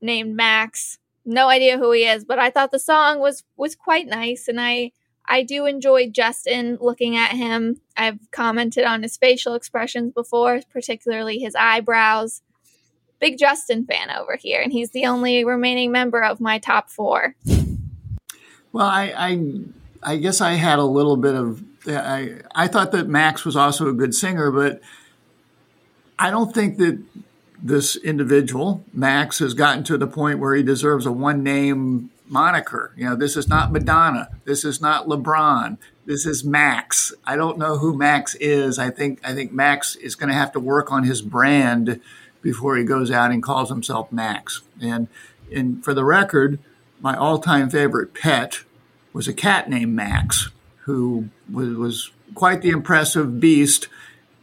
named 0.00 0.36
Max 0.36 0.98
no 1.24 1.48
idea 1.48 1.78
who 1.78 1.92
he 1.92 2.04
is, 2.04 2.24
but 2.24 2.38
I 2.38 2.50
thought 2.50 2.70
the 2.70 2.78
song 2.78 3.20
was 3.20 3.44
was 3.56 3.74
quite 3.74 4.06
nice 4.06 4.48
and 4.48 4.60
I 4.60 4.92
I 5.26 5.44
do 5.44 5.66
enjoy 5.66 6.10
Justin 6.10 6.76
looking 6.80 7.16
at 7.16 7.30
him. 7.30 7.80
I've 7.96 8.18
commented 8.32 8.84
on 8.84 9.02
his 9.02 9.16
facial 9.16 9.54
expressions 9.54 10.12
before, 10.12 10.60
particularly 10.72 11.38
his 11.38 11.54
eyebrows. 11.54 12.42
Big 13.20 13.38
Justin 13.38 13.84
fan 13.84 14.10
over 14.10 14.36
here, 14.36 14.60
and 14.60 14.72
he's 14.72 14.90
the 14.90 15.06
only 15.06 15.44
remaining 15.44 15.92
member 15.92 16.22
of 16.22 16.40
my 16.40 16.58
top 16.58 16.90
four. 16.90 17.36
Well, 18.72 18.86
I 18.86 19.12
I, 19.16 19.50
I 20.02 20.16
guess 20.16 20.40
I 20.40 20.52
had 20.52 20.78
a 20.78 20.84
little 20.84 21.16
bit 21.16 21.34
of 21.34 21.62
I 21.86 22.38
I 22.54 22.66
thought 22.66 22.92
that 22.92 23.08
Max 23.08 23.44
was 23.44 23.56
also 23.56 23.88
a 23.88 23.92
good 23.92 24.14
singer, 24.14 24.50
but 24.50 24.80
I 26.18 26.30
don't 26.30 26.52
think 26.52 26.78
that 26.78 27.02
this 27.62 27.96
individual, 27.96 28.84
Max, 28.92 29.38
has 29.38 29.54
gotten 29.54 29.84
to 29.84 29.98
the 29.98 30.06
point 30.06 30.38
where 30.38 30.54
he 30.54 30.62
deserves 30.62 31.06
a 31.06 31.12
one 31.12 31.42
name 31.42 32.10
moniker. 32.26 32.92
You 32.96 33.10
know, 33.10 33.16
this 33.16 33.36
is 33.36 33.48
not 33.48 33.72
Madonna. 33.72 34.28
This 34.44 34.64
is 34.64 34.80
not 34.80 35.06
LeBron. 35.06 35.78
This 36.06 36.26
is 36.26 36.44
Max. 36.44 37.12
I 37.24 37.36
don't 37.36 37.58
know 37.58 37.78
who 37.78 37.96
Max 37.96 38.34
is. 38.36 38.78
I 38.78 38.90
think 38.90 39.20
I 39.24 39.34
think 39.34 39.52
Max 39.52 39.96
is 39.96 40.14
going 40.14 40.28
to 40.28 40.34
have 40.34 40.52
to 40.52 40.60
work 40.60 40.90
on 40.90 41.04
his 41.04 41.22
brand 41.22 42.00
before 42.42 42.76
he 42.76 42.84
goes 42.84 43.10
out 43.10 43.30
and 43.30 43.42
calls 43.42 43.68
himself 43.68 44.10
Max. 44.10 44.62
And 44.80 45.08
and 45.52 45.84
for 45.84 45.94
the 45.94 46.04
record, 46.04 46.58
my 47.00 47.16
all-time 47.16 47.70
favorite 47.70 48.14
pet 48.14 48.60
was 49.12 49.26
a 49.26 49.32
cat 49.32 49.68
named 49.68 49.92
Max, 49.94 50.50
who 50.82 51.28
was, 51.52 51.70
was 51.70 52.10
quite 52.34 52.62
the 52.62 52.70
impressive 52.70 53.40
beast 53.40 53.88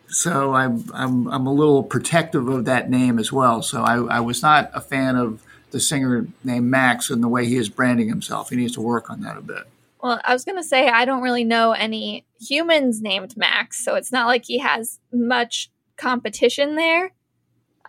so 0.08 0.54
I'm, 0.54 0.86
I'm, 0.94 1.28
I'm 1.28 1.48
a 1.48 1.54
little 1.54 1.84
protective 1.84 2.48
of 2.48 2.66
that 2.66 2.90
name 2.90 3.20
as 3.20 3.32
well. 3.32 3.62
So 3.62 3.84
I, 3.84 4.18
I 4.18 4.20
was 4.20 4.42
not 4.42 4.72
a 4.74 4.82
fan 4.82 5.16
of 5.16 5.44
the 5.72 5.80
singer 5.80 6.28
named 6.44 6.68
Max 6.68 7.10
and 7.10 7.22
the 7.22 7.28
way 7.28 7.46
he 7.46 7.58
is 7.58 7.70
branding 7.70 8.08
himself. 8.08 8.50
He 8.50 8.56
needs 8.56 8.74
to 8.74 8.82
work 8.82 9.10
on 9.10 9.22
that 9.22 9.38
a 9.38 9.42
bit. 9.42 9.64
Well, 10.02 10.22
I 10.24 10.34
was 10.34 10.46
going 10.46 10.58
to 10.58 10.64
say, 10.64 10.88
I 10.88 11.06
don't 11.06 11.24
really 11.24 11.44
know 11.44 11.72
any 11.72 12.26
humans 12.40 13.02
named 13.02 13.36
Max, 13.36 13.84
so 13.84 13.96
it's 13.96 14.12
not 14.12 14.28
like 14.28 14.46
he 14.46 14.60
has 14.60 15.00
much 15.12 15.72
competition 15.98 16.76
there. 16.76 17.12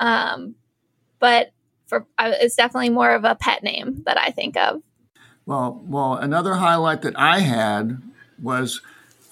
Um, 0.00 0.54
but 1.18 1.52
for 1.86 2.06
it's 2.18 2.56
definitely 2.56 2.90
more 2.90 3.14
of 3.14 3.24
a 3.24 3.34
pet 3.34 3.62
name 3.62 4.02
that 4.06 4.18
I 4.18 4.30
think 4.30 4.56
of. 4.56 4.82
Well, 5.46 5.82
well, 5.86 6.14
another 6.14 6.54
highlight 6.54 7.02
that 7.02 7.18
I 7.18 7.40
had 7.40 8.02
was 8.40 8.80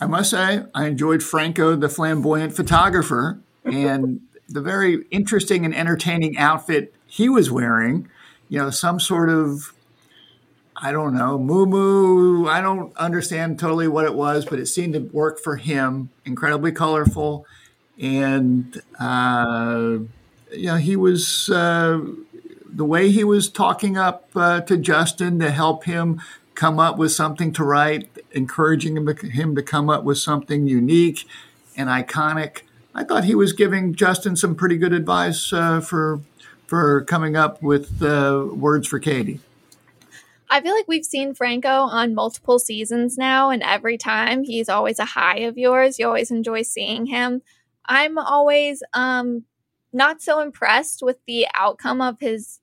I 0.00 0.06
must 0.06 0.30
say, 0.30 0.64
I 0.74 0.86
enjoyed 0.86 1.22
Franco, 1.22 1.74
the 1.74 1.88
flamboyant 1.88 2.54
photographer, 2.54 3.38
and 3.64 4.20
the 4.48 4.60
very 4.60 5.04
interesting 5.10 5.64
and 5.64 5.74
entertaining 5.74 6.36
outfit 6.36 6.94
he 7.06 7.28
was 7.28 7.50
wearing. 7.50 8.08
You 8.48 8.58
know, 8.58 8.70
some 8.70 9.00
sort 9.00 9.30
of, 9.30 9.72
I 10.76 10.92
don't 10.92 11.14
know, 11.14 11.38
moo 11.38 11.66
moo. 11.66 12.46
I 12.46 12.60
don't 12.60 12.94
understand 12.96 13.58
totally 13.58 13.88
what 13.88 14.04
it 14.04 14.14
was, 14.14 14.44
but 14.44 14.58
it 14.58 14.66
seemed 14.66 14.92
to 14.94 15.00
work 15.00 15.40
for 15.40 15.56
him. 15.56 16.10
Incredibly 16.24 16.72
colorful. 16.72 17.46
And, 17.98 18.80
uh, 19.00 19.98
you 20.52 20.66
know, 20.66 20.76
he 20.76 20.94
was, 20.94 21.48
uh, 21.48 22.04
the 22.68 22.84
way 22.84 23.10
he 23.10 23.24
was 23.24 23.48
talking 23.48 23.96
up 23.96 24.28
uh, 24.36 24.60
to 24.60 24.76
Justin 24.76 25.38
to 25.38 25.50
help 25.50 25.84
him 25.84 26.20
come 26.56 26.80
up 26.80 26.98
with 26.98 27.12
something 27.12 27.52
to 27.52 27.62
write, 27.62 28.08
encouraging 28.32 28.96
him 28.96 29.06
to, 29.06 29.26
him 29.28 29.54
to 29.54 29.62
come 29.62 29.88
up 29.88 30.02
with 30.02 30.18
something 30.18 30.66
unique 30.66 31.24
and 31.76 31.88
iconic. 31.88 32.62
I 32.94 33.04
thought 33.04 33.24
he 33.24 33.34
was 33.34 33.52
giving 33.52 33.94
Justin 33.94 34.34
some 34.34 34.54
pretty 34.54 34.78
good 34.78 34.92
advice 34.92 35.52
uh, 35.52 35.80
for 35.80 36.20
for 36.66 37.04
coming 37.04 37.36
up 37.36 37.62
with 37.62 38.02
uh, 38.02 38.48
words 38.52 38.88
for 38.88 38.98
Katie. 38.98 39.38
I 40.50 40.60
feel 40.60 40.74
like 40.74 40.88
we've 40.88 41.04
seen 41.04 41.34
Franco 41.34 41.68
on 41.68 42.14
multiple 42.14 42.58
seasons 42.58 43.16
now, 43.16 43.50
and 43.50 43.62
every 43.62 43.98
time 43.98 44.42
he's 44.42 44.68
always 44.68 44.98
a 44.98 45.04
high 45.04 45.38
of 45.40 45.58
yours. 45.58 45.98
You 45.98 46.06
always 46.06 46.30
enjoy 46.30 46.62
seeing 46.62 47.06
him. 47.06 47.42
I'm 47.84 48.18
always 48.18 48.82
um, 48.92 49.44
not 49.92 50.22
so 50.22 50.40
impressed 50.40 51.02
with 51.02 51.18
the 51.26 51.46
outcome 51.54 52.00
of 52.00 52.20
his 52.20 52.60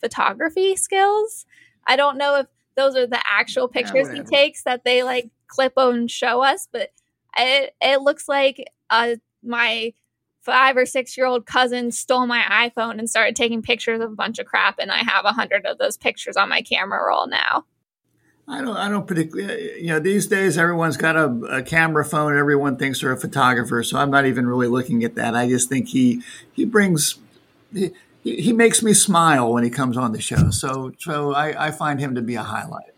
photography 0.00 0.76
skills. 0.76 1.46
I 1.86 1.96
don't 1.96 2.18
know 2.18 2.36
if 2.36 2.46
those 2.76 2.96
are 2.96 3.06
the 3.06 3.20
actual 3.24 3.68
pictures 3.68 4.08
yeah, 4.08 4.14
he 4.14 4.22
takes 4.22 4.64
that 4.64 4.84
they 4.84 5.02
like 5.02 5.30
clip 5.46 5.74
and 5.76 6.10
show 6.10 6.42
us, 6.42 6.68
but 6.70 6.90
it 7.36 7.74
it 7.80 8.00
looks 8.02 8.28
like 8.28 8.64
uh, 8.90 9.16
my 9.42 9.92
five 10.40 10.76
or 10.76 10.86
six 10.86 11.16
year 11.16 11.26
old 11.26 11.46
cousin 11.46 11.90
stole 11.92 12.26
my 12.26 12.70
iPhone 12.70 12.98
and 12.98 13.08
started 13.08 13.36
taking 13.36 13.62
pictures 13.62 14.00
of 14.00 14.12
a 14.12 14.14
bunch 14.14 14.38
of 14.38 14.46
crap, 14.46 14.78
and 14.78 14.90
I 14.90 14.98
have 14.98 15.24
a 15.24 15.32
hundred 15.32 15.66
of 15.66 15.78
those 15.78 15.96
pictures 15.96 16.36
on 16.36 16.48
my 16.48 16.62
camera 16.62 17.00
roll 17.06 17.26
now. 17.26 17.64
I 18.48 18.60
don't. 18.60 18.76
I 18.76 18.88
don't 18.88 19.06
particularly. 19.06 19.80
You 19.80 19.88
know, 19.88 20.00
these 20.00 20.26
days 20.26 20.58
everyone's 20.58 20.96
got 20.96 21.16
a, 21.16 21.26
a, 21.50 21.62
camera 21.62 22.04
phone. 22.04 22.36
Everyone 22.36 22.76
thinks 22.76 23.00
they're 23.00 23.12
a 23.12 23.16
photographer. 23.16 23.82
So 23.84 23.98
I'm 23.98 24.10
not 24.10 24.26
even 24.26 24.46
really 24.46 24.66
looking 24.66 25.04
at 25.04 25.14
that. 25.14 25.34
I 25.34 25.48
just 25.48 25.68
think 25.68 25.88
he 25.88 26.22
he 26.52 26.64
brings. 26.64 27.18
He, 27.72 27.92
he 28.22 28.52
makes 28.52 28.82
me 28.82 28.94
smile 28.94 29.52
when 29.52 29.64
he 29.64 29.70
comes 29.70 29.96
on 29.96 30.12
the 30.12 30.20
show. 30.20 30.50
So 30.50 30.92
so 30.98 31.34
I, 31.34 31.68
I 31.68 31.70
find 31.70 32.00
him 32.00 32.14
to 32.14 32.22
be 32.22 32.34
a 32.34 32.42
highlight. 32.42 32.92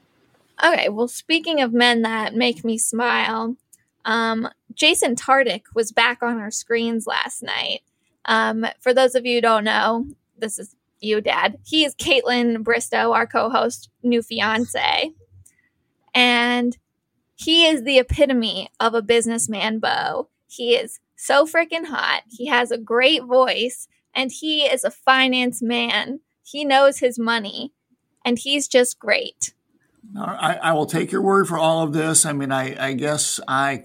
Okay. 0.65 0.89
Well, 0.89 1.09
speaking 1.09 1.61
of 1.61 1.73
men 1.73 2.03
that 2.03 2.35
make 2.35 2.65
me 2.65 2.79
smile, 2.79 3.57
um, 4.05 4.49
Jason 4.73 5.17
Tartick 5.17 5.63
was 5.75 5.93
back 5.93 6.23
on 6.23 6.39
our 6.39 6.51
screens 6.51 7.07
last 7.07 7.43
night. 7.43 7.81
Um, 8.27 8.67
for 8.81 8.95
those 8.95 9.15
of 9.15 9.27
you 9.27 9.37
who 9.37 9.41
don't 9.41 9.65
know, 9.65 10.07
this 10.39 10.59
is 10.59 10.77
you, 11.01 11.21
Dad. 11.21 11.59
He 11.65 11.85
is 11.85 11.95
Kaitlyn 11.95 12.59
Bristowe, 12.59 13.13
our 13.15 13.27
co-host, 13.27 13.91
new 14.03 14.23
fiance, 14.23 15.13
and 16.15 16.77
he 17.35 17.67
is 17.67 17.83
the 17.83 17.99
epitome 17.99 18.71
of 18.81 18.95
a 18.95 19.03
businessman 19.03 19.81
beau. 19.81 20.29
He 20.49 20.77
is 20.77 21.01
so 21.17 21.47
freaking 21.47 21.87
hot. 21.87 22.23
He 22.31 22.47
has 22.47 22.71
a 22.71 22.79
great 22.79 23.25
voice, 23.25 23.89
and 24.15 24.31
he 24.33 24.63
is 24.63 24.85
a 24.85 24.91
finance 24.91 25.63
man. 25.63 26.21
He 26.43 26.65
knows 26.65 26.99
his 26.99 27.19
money, 27.19 27.73
and 28.25 28.39
he's 28.39 28.69
just 28.69 28.99
great. 28.99 29.55
I, 30.17 30.59
I 30.63 30.73
will 30.73 30.87
take 30.87 31.11
your 31.11 31.23
word 31.23 31.49
for 31.49 31.59
all 31.59 31.83
of 31.83 31.93
this. 31.93 32.27
I 32.27 32.33
mean, 32.33 32.53
I, 32.53 32.89
I 32.89 32.93
guess 32.93 33.41
I 33.49 33.85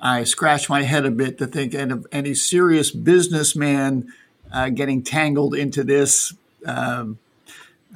I 0.00 0.24
scratch 0.24 0.68
my 0.68 0.82
head 0.82 1.04
a 1.04 1.10
bit 1.10 1.38
to 1.38 1.46
think 1.46 1.74
of 1.74 2.06
any 2.12 2.34
serious 2.34 2.90
businessman 2.90 4.12
uh, 4.52 4.68
getting 4.70 5.02
tangled 5.02 5.54
into 5.54 5.84
this 5.84 6.34
um, 6.64 7.18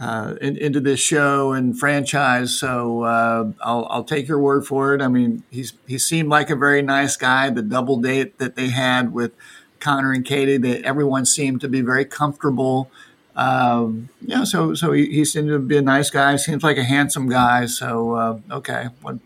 uh, 0.00 0.34
in, 0.40 0.56
into 0.56 0.80
this 0.80 1.00
show 1.00 1.52
and 1.52 1.78
franchise. 1.78 2.58
So 2.58 3.02
uh, 3.02 3.52
I'll, 3.61 3.87
I'll, 3.90 4.04
take 4.04 4.26
your 4.26 4.38
word 4.38 4.66
for 4.66 4.94
it. 4.94 5.02
I 5.02 5.08
mean, 5.08 5.42
he's 5.50 5.75
he 5.87 5.99
seemed 5.99 6.28
like 6.28 6.50
a 6.50 6.56
very 6.56 6.82
nice 6.82 7.16
guy. 7.16 7.50
The 7.50 7.62
double 7.62 7.99
date 7.99 8.38
that 8.38 8.56
they 8.56 8.68
had 8.68 9.12
with 9.12 9.32
Connor 9.82 10.12
and 10.12 10.24
Katie, 10.24 10.56
that 10.56 10.82
everyone 10.84 11.26
seemed 11.26 11.60
to 11.60 11.68
be 11.68 11.82
very 11.82 12.04
comfortable. 12.04 12.90
Um, 13.34 14.08
yeah, 14.20 14.44
so 14.44 14.74
so 14.74 14.92
he, 14.92 15.06
he, 15.06 15.24
seemed 15.24 15.48
to 15.48 15.58
be 15.58 15.76
a 15.76 15.82
nice 15.82 16.10
guy. 16.10 16.36
Seems 16.36 16.62
like 16.62 16.76
a 16.76 16.84
handsome 16.84 17.28
guy. 17.28 17.66
So 17.66 18.12
uh, 18.12 18.38
okay, 18.50 18.88
what, 19.00 19.18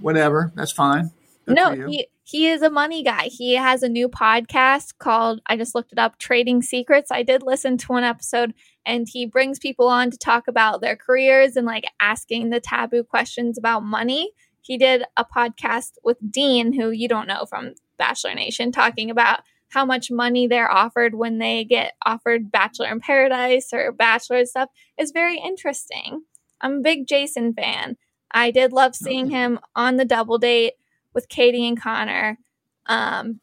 whatever, 0.00 0.52
that's 0.54 0.72
fine. 0.72 1.10
Good 1.46 1.56
no, 1.56 1.88
he 1.88 2.08
he 2.24 2.48
is 2.48 2.62
a 2.62 2.70
money 2.70 3.04
guy. 3.04 3.28
He 3.30 3.54
has 3.54 3.82
a 3.82 3.88
new 3.88 4.08
podcast 4.08 4.98
called 4.98 5.40
I 5.46 5.56
just 5.56 5.74
looked 5.74 5.92
it 5.92 5.98
up, 5.98 6.18
Trading 6.18 6.60
Secrets. 6.60 7.10
I 7.12 7.22
did 7.22 7.42
listen 7.42 7.76
to 7.78 7.86
one 7.86 8.04
episode 8.04 8.52
and 8.84 9.06
he 9.08 9.26
brings 9.26 9.58
people 9.58 9.86
on 9.86 10.10
to 10.10 10.18
talk 10.18 10.48
about 10.48 10.80
their 10.80 10.96
careers 10.96 11.56
and 11.56 11.66
like 11.66 11.84
asking 12.00 12.50
the 12.50 12.60
taboo 12.60 13.04
questions 13.04 13.58
about 13.58 13.84
money. 13.84 14.32
He 14.60 14.76
did 14.76 15.04
a 15.16 15.24
podcast 15.24 15.92
with 16.02 16.18
Dean, 16.28 16.72
who 16.72 16.90
you 16.90 17.06
don't 17.06 17.28
know 17.28 17.46
from 17.48 17.74
Bachelor 17.96 18.34
Nation, 18.34 18.72
talking 18.72 19.10
about 19.10 19.40
how 19.68 19.84
much 19.84 20.10
money 20.10 20.46
they're 20.46 20.70
offered 20.70 21.14
when 21.14 21.38
they 21.38 21.64
get 21.64 21.94
offered 22.04 22.50
Bachelor 22.50 22.88
in 22.88 23.00
Paradise 23.00 23.72
or 23.72 23.92
Bachelor 23.92 24.44
stuff 24.44 24.68
is 24.98 25.10
very 25.10 25.38
interesting. 25.38 26.22
I'm 26.60 26.78
a 26.78 26.82
big 26.82 27.06
Jason 27.06 27.52
fan. 27.52 27.96
I 28.30 28.50
did 28.50 28.72
love 28.72 28.94
seeing 28.94 29.30
him 29.30 29.58
on 29.74 29.96
the 29.96 30.04
double 30.04 30.38
date 30.38 30.74
with 31.14 31.28
Katie 31.28 31.66
and 31.66 31.80
Connor. 31.80 32.38
Um, 32.86 33.40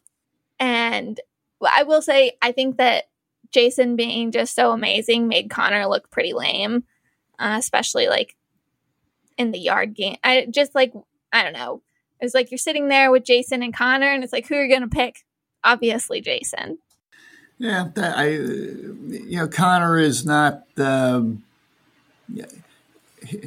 and 0.58 1.20
I 1.66 1.82
will 1.82 2.02
say, 2.02 2.32
I 2.42 2.52
think 2.52 2.76
that 2.76 3.04
Jason 3.50 3.96
being 3.96 4.32
just 4.32 4.54
so 4.54 4.72
amazing 4.72 5.28
made 5.28 5.50
Connor 5.50 5.86
look 5.86 6.10
pretty 6.10 6.32
lame, 6.32 6.84
uh, 7.38 7.56
especially 7.58 8.08
like 8.08 8.36
in 9.38 9.52
the 9.52 9.58
yard 9.58 9.94
game. 9.94 10.16
I 10.24 10.46
just 10.50 10.74
like, 10.74 10.92
I 11.32 11.42
don't 11.42 11.52
know. 11.52 11.82
It's 12.20 12.34
like 12.34 12.50
you're 12.50 12.58
sitting 12.58 12.88
there 12.88 13.10
with 13.10 13.24
Jason 13.24 13.62
and 13.62 13.74
Connor, 13.74 14.06
and 14.06 14.24
it's 14.24 14.32
like, 14.32 14.46
who 14.46 14.54
are 14.54 14.64
you 14.64 14.70
going 14.70 14.88
to 14.88 14.96
pick? 14.96 15.24
Obviously, 15.64 16.20
Jason. 16.20 16.78
Yeah, 17.58 17.88
I, 17.96 18.28
you 18.28 19.38
know, 19.38 19.48
Connor 19.48 19.98
is 19.98 20.26
not. 20.26 20.64
Um, 20.76 21.44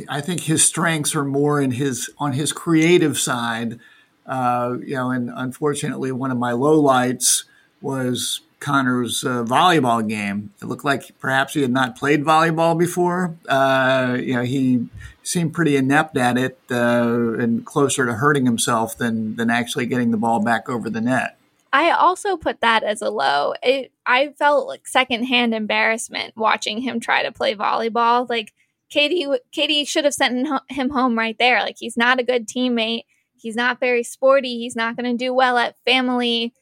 I 0.09 0.21
think 0.21 0.41
his 0.41 0.65
strengths 0.65 1.15
are 1.15 1.25
more 1.25 1.61
in 1.61 1.71
his 1.71 2.09
on 2.17 2.33
his 2.33 2.51
creative 2.51 3.17
side 3.17 3.79
uh, 4.27 4.75
you 4.85 4.95
know, 4.95 5.09
and 5.09 5.31
unfortunately, 5.33 6.11
one 6.11 6.31
of 6.31 6.37
my 6.37 6.51
lowlights 6.51 7.45
was 7.81 8.41
Connor's 8.59 9.23
uh, 9.23 9.43
volleyball 9.43 10.07
game. 10.07 10.51
It 10.61 10.65
looked 10.65 10.83
like 10.83 11.17
perhaps 11.19 11.53
he 11.53 11.61
had 11.61 11.71
not 11.71 11.97
played 11.97 12.25
volleyball 12.25 12.77
before. 12.77 13.35
Uh, 13.47 14.17
you 14.19 14.35
know, 14.35 14.41
he 14.41 14.89
seemed 15.23 15.53
pretty 15.53 15.77
inept 15.77 16.17
at 16.17 16.37
it 16.37 16.59
uh, 16.69 17.33
and 17.37 17.65
closer 17.65 18.05
to 18.05 18.13
hurting 18.13 18.45
himself 18.45 18.97
than 18.97 19.37
than 19.37 19.49
actually 19.49 19.85
getting 19.85 20.11
the 20.11 20.17
ball 20.17 20.41
back 20.41 20.67
over 20.67 20.89
the 20.89 21.01
net. 21.01 21.36
I 21.77 21.91
also 21.91 22.37
put 22.37 22.61
that 22.61 22.83
as 22.83 23.01
a 23.01 23.09
low. 23.09 23.53
It, 23.61 23.91
I 24.05 24.29
felt 24.29 24.67
like 24.67 24.87
secondhand 24.87 25.53
embarrassment 25.53 26.35
watching 26.35 26.81
him 26.81 26.99
try 26.99 27.23
to 27.23 27.31
play 27.31 27.55
volleyball. 27.55 28.29
Like 28.29 28.53
Katie, 28.89 29.27
Katie 29.51 29.85
should 29.85 30.05
have 30.05 30.13
sent 30.13 30.47
him 30.69 30.89
home 30.89 31.17
right 31.17 31.37
there. 31.37 31.59
Like 31.61 31.75
he's 31.77 31.97
not 31.97 32.19
a 32.19 32.23
good 32.23 32.47
teammate 32.47 33.03
He's 33.37 33.55
not 33.55 33.79
very 33.79 34.03
sporty. 34.03 34.57
He's 34.57 34.75
not 34.75 34.95
going 34.97 35.09
to 35.11 35.25
do 35.25 35.33
well 35.33 35.57
at 35.57 35.77
family 35.85 36.53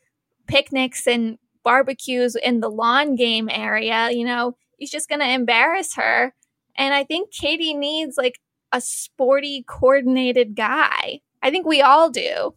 picnics 0.48 1.08
and 1.08 1.38
barbecues 1.64 2.36
in 2.36 2.60
the 2.60 2.70
lawn 2.70 3.16
game 3.16 3.50
area. 3.50 4.12
You 4.12 4.26
know, 4.26 4.58
he's 4.78 4.92
just 4.92 5.10
going 5.10 5.22
to 5.22 5.30
embarrass 5.30 5.96
her. 5.96 6.34
And 6.78 6.94
I 6.94 7.04
think 7.04 7.32
Katie 7.32 7.74
needs 7.74 8.18
like 8.18 8.40
a 8.72 8.82
sporty, 8.82 9.64
coordinated 9.68 10.56
guy. 10.56 11.22
I 11.42 11.50
think 11.50 11.66
we 11.66 11.82
all 11.82 12.10
do. 12.10 12.54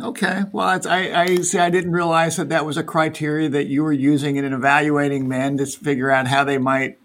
Okay. 0.00 0.42
Well, 0.50 0.80
I, 0.88 1.22
I 1.22 1.36
see. 1.36 1.58
I 1.58 1.70
didn't 1.70 1.92
realize 1.92 2.36
that 2.36 2.48
that 2.48 2.66
was 2.66 2.76
a 2.76 2.82
criteria 2.82 3.48
that 3.50 3.66
you 3.66 3.84
were 3.84 3.92
using 3.92 4.36
in 4.36 4.52
evaluating 4.52 5.28
men 5.28 5.56
to 5.58 5.66
figure 5.66 6.10
out 6.10 6.26
how 6.26 6.42
they 6.42 6.58
might 6.58 6.98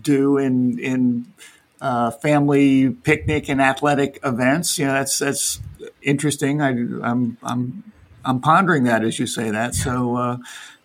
do 0.00 0.38
in 0.38 0.78
in 0.78 1.32
uh, 1.80 2.12
family 2.12 2.90
picnic 2.90 3.48
and 3.48 3.60
athletic 3.60 4.20
events. 4.24 4.78
You 4.78 4.86
know, 4.86 4.92
that's 4.92 5.18
that's 5.18 5.60
interesting. 6.00 6.62
I, 6.62 6.70
I'm, 6.70 7.38
I'm 7.42 7.92
I'm 8.24 8.40
pondering 8.40 8.84
that 8.84 9.02
as 9.04 9.18
you 9.18 9.26
say 9.26 9.50
that. 9.50 9.74
So 9.74 10.16
uh, 10.16 10.36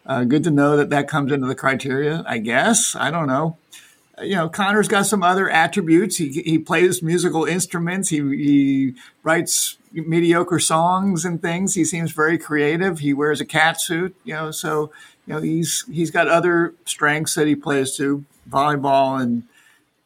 uh, 0.07 0.23
good 0.23 0.43
to 0.45 0.51
know 0.51 0.77
that 0.77 0.89
that 0.89 1.07
comes 1.07 1.31
into 1.31 1.45
the 1.45 1.55
criteria. 1.55 2.23
I 2.25 2.39
guess 2.39 2.95
I 2.95 3.11
don't 3.11 3.27
know. 3.27 3.57
You 4.21 4.35
know, 4.35 4.49
Connor's 4.49 4.87
got 4.87 5.05
some 5.05 5.21
other 5.21 5.49
attributes. 5.49 6.17
He 6.17 6.29
he 6.31 6.57
plays 6.57 7.03
musical 7.03 7.45
instruments. 7.45 8.09
He 8.09 8.17
he 8.17 8.95
writes 9.23 9.77
mediocre 9.93 10.59
songs 10.59 11.25
and 11.25 11.41
things. 11.41 11.75
He 11.75 11.85
seems 11.85 12.11
very 12.11 12.37
creative. 12.37 12.99
He 12.99 13.13
wears 13.13 13.39
a 13.39 13.45
cat 13.45 13.79
suit. 13.79 14.15
You 14.23 14.33
know, 14.33 14.51
so 14.51 14.91
you 15.25 15.33
know 15.33 15.41
he's 15.41 15.85
he's 15.91 16.11
got 16.11 16.27
other 16.27 16.73
strengths 16.85 17.35
that 17.35 17.47
he 17.47 17.55
plays 17.55 17.95
to 17.97 18.25
volleyball 18.49 19.21
and 19.21 19.43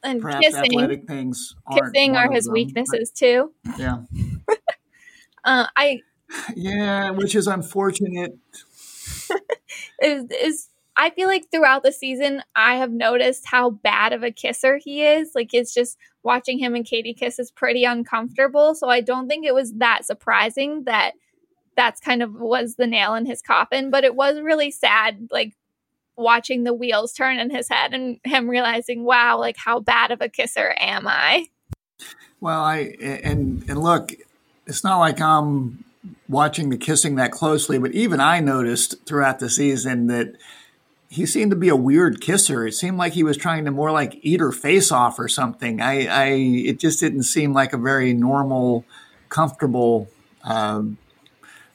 and 0.04 0.24
kissing. 0.42 0.66
athletic 0.66 1.08
things 1.08 1.56
kissing 1.74 2.16
are 2.16 2.32
his 2.32 2.46
them, 2.46 2.54
weaknesses 2.54 3.12
too. 3.12 3.52
Yeah. 3.78 4.04
uh, 5.44 5.68
I. 5.76 6.02
Yeah, 6.58 7.12
which 7.12 7.36
is 7.36 7.48
unfortunate. 7.48 8.38
is 10.02 10.26
is 10.30 10.68
I 10.98 11.12
feel 11.12 11.30
like 11.30 11.50
throughout 11.50 11.84
the 11.84 11.94
season, 11.94 12.44
I 12.54 12.76
have 12.76 12.92
noticed 12.92 13.46
how 13.46 13.70
bad 13.70 14.12
of 14.12 14.24
a 14.24 14.32
kisser 14.32 14.78
he 14.78 15.06
is. 15.06 15.32
Like 15.36 15.54
it's 15.54 15.74
just 15.74 15.98
watching 16.28 16.60
him 16.60 16.76
and 16.76 16.86
Katie 16.86 17.14
kiss 17.14 17.40
is 17.40 17.50
pretty 17.50 17.86
uncomfortable. 17.86 18.76
So 18.76 18.90
I 18.90 19.00
don't 19.00 19.30
think 19.30 19.46
it 19.46 19.56
was 19.56 19.74
that 19.76 20.06
surprising 20.06 20.84
that 20.84 21.14
that's 21.78 22.02
kind 22.02 22.22
of 22.22 22.34
was 22.34 22.76
the 22.76 22.86
nail 22.86 23.16
in 23.16 23.26
his 23.26 23.42
coffin. 23.42 23.90
But 23.90 24.04
it 24.04 24.14
was 24.14 24.42
really 24.42 24.70
sad, 24.70 25.30
like 25.32 25.56
watching 26.18 26.66
the 26.66 26.74
wheels 26.74 27.14
turn 27.14 27.40
in 27.40 27.50
his 27.50 27.70
head 27.70 27.94
and 27.94 28.20
him 28.26 28.50
realizing, 28.50 29.06
wow, 29.06 29.40
like 29.40 29.56
how 29.58 29.80
bad 29.80 30.12
of 30.12 30.22
a 30.22 30.28
kisser 30.28 30.76
am 30.78 31.08
I? 31.08 31.48
Well, 32.42 32.60
I 32.62 32.96
and 33.02 33.64
and 33.70 33.82
look, 33.82 34.12
it's 34.68 34.84
not 34.84 35.00
like 35.00 35.22
I'm 35.22 35.86
watching 36.28 36.70
the 36.70 36.78
kissing 36.78 37.16
that 37.16 37.32
closely, 37.32 37.80
but 37.80 37.94
even 37.94 38.20
I 38.20 38.42
noticed 38.42 39.06
throughout 39.06 39.40
the 39.40 39.50
season 39.50 40.08
that 40.08 40.36
he 41.10 41.26
seemed 41.26 41.52
to 41.52 41.58
be 41.58 41.70
a 41.70 41.76
weird 41.76 42.20
kisser. 42.20 42.68
It 42.68 42.74
seemed 42.74 42.98
like 42.98 43.14
he 43.14 43.24
was 43.24 43.38
trying 43.38 43.66
to 43.66 43.72
more 43.72 43.92
like 43.92 44.20
eat 44.22 44.40
her 44.40 44.52
face 44.52 44.92
off 44.92 45.20
or 45.20 45.28
something. 45.28 45.82
I, 45.82 46.06
I 46.06 46.26
it 46.26 46.80
just 46.80 47.00
didn't 47.00 47.24
seem 47.24 47.54
like 47.54 47.74
a 47.74 47.78
very 47.78 48.14
normal, 48.14 48.86
comfortable 49.30 50.10
um, 50.44 50.98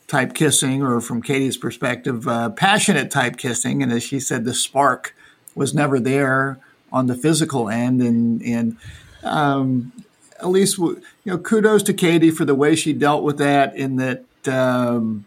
type 0.07 0.35
kissing, 0.35 0.83
or 0.83 1.01
from 1.01 1.23
Katie's 1.23 1.57
perspective, 1.57 2.29
uh, 2.29 2.51
passionate 2.51 3.11
type 3.11 3.39
kissing. 3.39 3.83
And 3.83 3.91
as 3.91 4.03
she 4.03 4.21
said, 4.21 4.45
the 4.45 4.55
spark 4.55 5.15
was 5.55 5.73
never 5.73 5.99
there 5.99 6.59
on 6.93 7.07
the 7.07 7.15
physical 7.15 7.71
end, 7.71 8.03
and 8.03 8.43
and 8.43 8.77
um, 9.23 9.93
at 10.41 10.49
least 10.49 10.77
you 10.77 11.03
know 11.25 11.39
kudos 11.39 11.83
to 11.85 11.95
Katie 11.95 12.31
for 12.31 12.45
the 12.45 12.55
way 12.55 12.77
she 12.77 12.93
dealt 12.93 13.25
with 13.25 13.39
that. 13.39 13.75
In 13.75 13.97
that. 13.97 14.25
Um, 14.47 15.25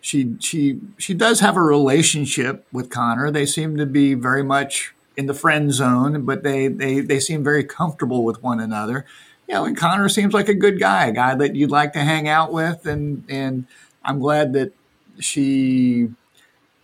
she 0.00 0.36
she 0.40 0.80
she 0.98 1.14
does 1.14 1.40
have 1.40 1.56
a 1.56 1.62
relationship 1.62 2.66
with 2.72 2.90
Connor. 2.90 3.30
They 3.30 3.46
seem 3.46 3.76
to 3.76 3.86
be 3.86 4.14
very 4.14 4.42
much 4.42 4.94
in 5.16 5.26
the 5.26 5.34
friend 5.34 5.72
zone, 5.72 6.24
but 6.24 6.42
they 6.42 6.68
they 6.68 7.00
they 7.00 7.20
seem 7.20 7.44
very 7.44 7.64
comfortable 7.64 8.24
with 8.24 8.42
one 8.42 8.60
another. 8.60 9.04
You 9.46 9.54
know, 9.54 9.64
and 9.64 9.76
Connor 9.76 10.08
seems 10.08 10.32
like 10.32 10.48
a 10.48 10.54
good 10.54 10.78
guy, 10.78 11.06
a 11.06 11.12
guy 11.12 11.34
that 11.34 11.56
you'd 11.56 11.70
like 11.70 11.92
to 11.94 12.00
hang 12.00 12.28
out 12.28 12.52
with, 12.52 12.86
and 12.86 13.24
and 13.28 13.66
I'm 14.04 14.18
glad 14.18 14.52
that 14.54 14.72
she 15.18 16.08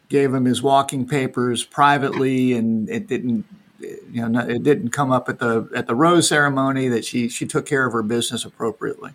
gave 0.09 0.35
him 0.35 0.45
his 0.45 0.63
walking 0.63 1.07
papers 1.07 1.65
privately, 1.65 2.53
and 2.53 2.89
it 2.91 3.07
didn't 3.07 3.47
you 3.79 4.29
know 4.29 4.41
it 4.41 4.63
didn't 4.63 4.91
come 4.91 5.11
up 5.11 5.29
at 5.29 5.39
the 5.39 5.69
at 5.75 5.87
the 5.87 5.95
rose 5.95 6.29
ceremony. 6.29 6.89
That 6.89 7.05
she 7.05 7.29
she 7.29 7.47
took 7.47 7.67
care 7.67 7.87
of 7.87 7.93
her 7.93 8.03
business 8.03 8.45
appropriately. 8.45 9.13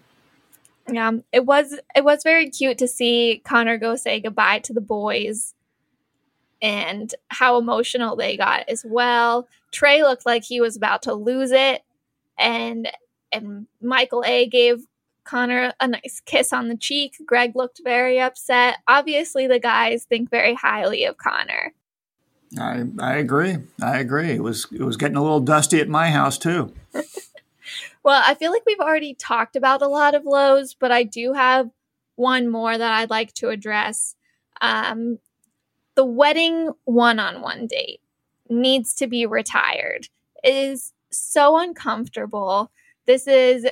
Yeah, 0.91 1.12
it 1.31 1.45
was 1.45 1.79
it 1.95 2.03
was 2.03 2.24
very 2.24 2.50
cute 2.50 2.77
to 2.79 2.88
see 2.88 3.41
Connor 3.45 3.77
go 3.77 3.95
say 3.95 4.19
goodbye 4.19 4.60
to 4.60 4.74
the 4.74 4.81
boys 4.81 5.53
and 6.62 7.13
how 7.29 7.57
emotional 7.57 8.15
they 8.15 8.38
got 8.38 8.67
as 8.67 8.86
well. 8.86 9.48
Trey 9.71 10.03
looked 10.03 10.25
like 10.25 10.43
he 10.43 10.60
was 10.62 10.75
about 10.75 11.03
to 11.03 11.13
lose 11.13 11.51
it 11.51 11.83
and 12.38 12.89
and 13.31 13.67
Michael 13.81 14.24
A 14.25 14.48
gave 14.48 14.86
Connor 15.24 15.74
a 15.79 15.88
nice 15.88 16.21
kiss 16.25 16.51
on 16.51 16.67
the 16.67 16.75
cheek. 16.75 17.15
Greg 17.25 17.55
looked 17.55 17.79
very 17.83 18.19
upset. 18.19 18.79
Obviously 18.88 19.48
the 19.48 19.60
guys 19.60 20.03
think 20.03 20.29
very 20.29 20.55
highly 20.55 21.05
of 21.05 21.17
Connor. 21.17 21.74
I 22.60 22.83
I 23.00 23.15
agree. 23.15 23.60
I 23.81 24.00
agree. 24.00 24.31
It 24.31 24.43
was 24.43 24.67
it 24.74 24.81
was 24.81 24.98
getting 24.98 25.17
a 25.17 25.24
little 25.24 25.39
dusty 25.39 25.79
at 25.79 25.88
my 25.88 26.10
house 26.10 26.38
too. 26.38 26.74
Well, 28.03 28.22
I 28.25 28.34
feel 28.34 28.51
like 28.51 28.63
we've 28.65 28.79
already 28.79 29.13
talked 29.13 29.55
about 29.55 29.81
a 29.81 29.88
lot 29.88 30.15
of 30.15 30.25
lows, 30.25 30.74
but 30.74 30.91
I 30.91 31.03
do 31.03 31.34
have 31.34 31.70
one 32.15 32.50
more 32.50 32.77
that 32.77 32.91
I'd 32.93 33.10
like 33.10 33.34
to 33.36 33.50
address. 33.50 34.15
Um, 34.60 35.20
the 35.96 36.05
wedding 36.05 36.72
one 36.86 37.20
on 37.20 37.41
one 37.41 37.67
date 37.67 38.01
needs 38.50 38.96
to 38.96 39.08
be 39.08 39.25
retired. 39.25 40.08
It 40.43 40.53
is 40.55 40.93
so 41.12 41.58
uncomfortable. 41.60 42.72
This 43.05 43.27
is 43.27 43.67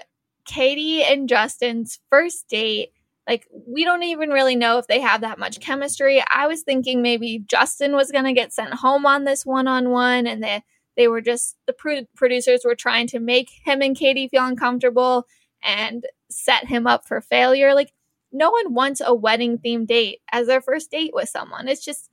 Katie 0.45 1.03
and 1.03 1.29
Justin's 1.29 2.00
first 2.09 2.48
date. 2.50 2.91
Like, 3.27 3.48
we 3.67 3.83
don't 3.83 4.03
even 4.03 4.29
really 4.29 4.55
know 4.55 4.79
if 4.79 4.88
they 4.88 5.00
have 5.01 5.21
that 5.21 5.39
much 5.39 5.59
chemistry. 5.59 6.24
I 6.33 6.48
was 6.48 6.63
thinking 6.63 7.01
maybe 7.01 7.43
Justin 7.48 7.95
was 7.95 8.12
going 8.12 8.25
to 8.25 8.33
get 8.33 8.53
sent 8.53 8.74
home 8.74 9.05
on 9.05 9.24
this 9.24 9.45
one 9.45 9.67
on 9.67 9.89
one 9.89 10.25
and 10.25 10.43
that 10.43 10.63
they 10.99 11.07
were 11.07 11.21
just, 11.21 11.55
the 11.65 11.73
pro- 11.73 12.05
producers 12.15 12.61
were 12.65 12.75
trying 12.75 13.07
to 13.07 13.19
make 13.19 13.49
him 13.63 13.81
and 13.81 13.97
Katie 13.97 14.27
feel 14.27 14.45
uncomfortable 14.45 15.25
and 15.63 16.05
set 16.29 16.67
him 16.67 16.85
up 16.85 17.07
for 17.07 17.21
failure. 17.21 17.73
Like, 17.73 17.93
no 18.31 18.51
one 18.51 18.73
wants 18.73 19.01
a 19.03 19.15
wedding 19.15 19.57
themed 19.57 19.87
date 19.87 20.19
as 20.31 20.47
their 20.47 20.62
first 20.62 20.91
date 20.91 21.12
with 21.13 21.29
someone. 21.29 21.67
It's 21.67 21.83
just, 21.83 22.09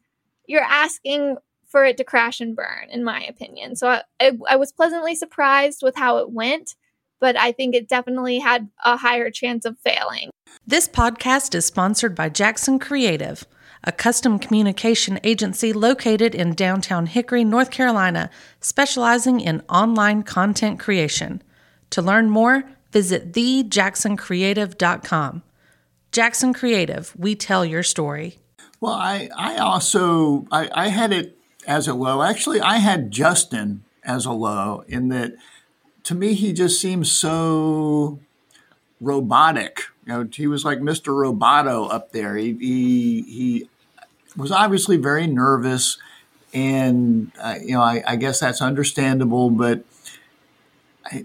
you're 0.46 0.62
asking 0.62 1.36
for 1.66 1.84
it 1.84 1.96
to 1.96 2.04
crash 2.04 2.40
and 2.40 2.54
burn, 2.54 2.88
in 2.90 3.02
my 3.02 3.22
opinion. 3.24 3.74
So 3.74 3.88
I, 3.88 4.02
I, 4.20 4.38
I 4.50 4.56
was 4.56 4.72
pleasantly 4.72 5.16
surprised 5.16 5.80
with 5.82 5.96
how 5.96 6.18
it 6.18 6.30
went 6.30 6.76
but 7.20 7.36
I 7.36 7.52
think 7.52 7.74
it 7.74 7.88
definitely 7.88 8.38
had 8.38 8.68
a 8.84 8.96
higher 8.96 9.30
chance 9.30 9.64
of 9.64 9.78
failing. 9.78 10.30
This 10.66 10.88
podcast 10.88 11.54
is 11.54 11.64
sponsored 11.64 12.14
by 12.14 12.28
Jackson 12.28 12.78
Creative 12.78 13.44
a 13.84 13.92
custom 13.92 14.38
communication 14.38 15.18
agency 15.24 15.72
located 15.72 16.34
in 16.34 16.54
downtown 16.54 17.06
Hickory, 17.06 17.44
North 17.44 17.70
Carolina, 17.70 18.28
specializing 18.60 19.40
in 19.40 19.62
online 19.68 20.22
content 20.22 20.78
creation. 20.78 21.42
To 21.90 22.02
learn 22.02 22.30
more, 22.30 22.64
visit 22.92 23.32
thejacksoncreative.com. 23.32 25.42
Jackson 26.12 26.54
Creative, 26.54 27.12
we 27.16 27.34
tell 27.34 27.64
your 27.64 27.82
story. 27.82 28.38
Well, 28.80 28.94
I, 28.94 29.28
I 29.36 29.56
also 29.56 30.46
I, 30.50 30.70
I 30.72 30.88
had 30.88 31.12
it 31.12 31.36
as 31.66 31.88
a 31.88 31.94
low. 31.94 32.22
Actually, 32.22 32.60
I 32.60 32.76
had 32.76 33.10
Justin 33.10 33.84
as 34.04 34.24
a 34.24 34.32
low 34.32 34.84
in 34.88 35.08
that 35.08 35.34
to 36.04 36.14
me 36.14 36.34
he 36.34 36.52
just 36.52 36.80
seems 36.80 37.10
so 37.10 38.20
robotic. 39.00 39.82
You 40.06 40.12
know, 40.12 40.28
he 40.32 40.46
was 40.46 40.64
like 40.64 40.78
Mr. 40.78 41.08
Roboto 41.08 41.92
up 41.92 42.12
there. 42.12 42.36
He 42.36 42.52
he, 42.54 43.22
he 43.22 43.70
was 44.36 44.52
obviously 44.52 44.96
very 44.96 45.26
nervous, 45.26 45.98
and 46.54 47.32
uh, 47.40 47.56
you 47.60 47.74
know, 47.74 47.82
I, 47.82 48.02
I, 48.06 48.16
guess 48.16 48.38
that's 48.38 48.62
understandable. 48.62 49.50
But 49.50 49.84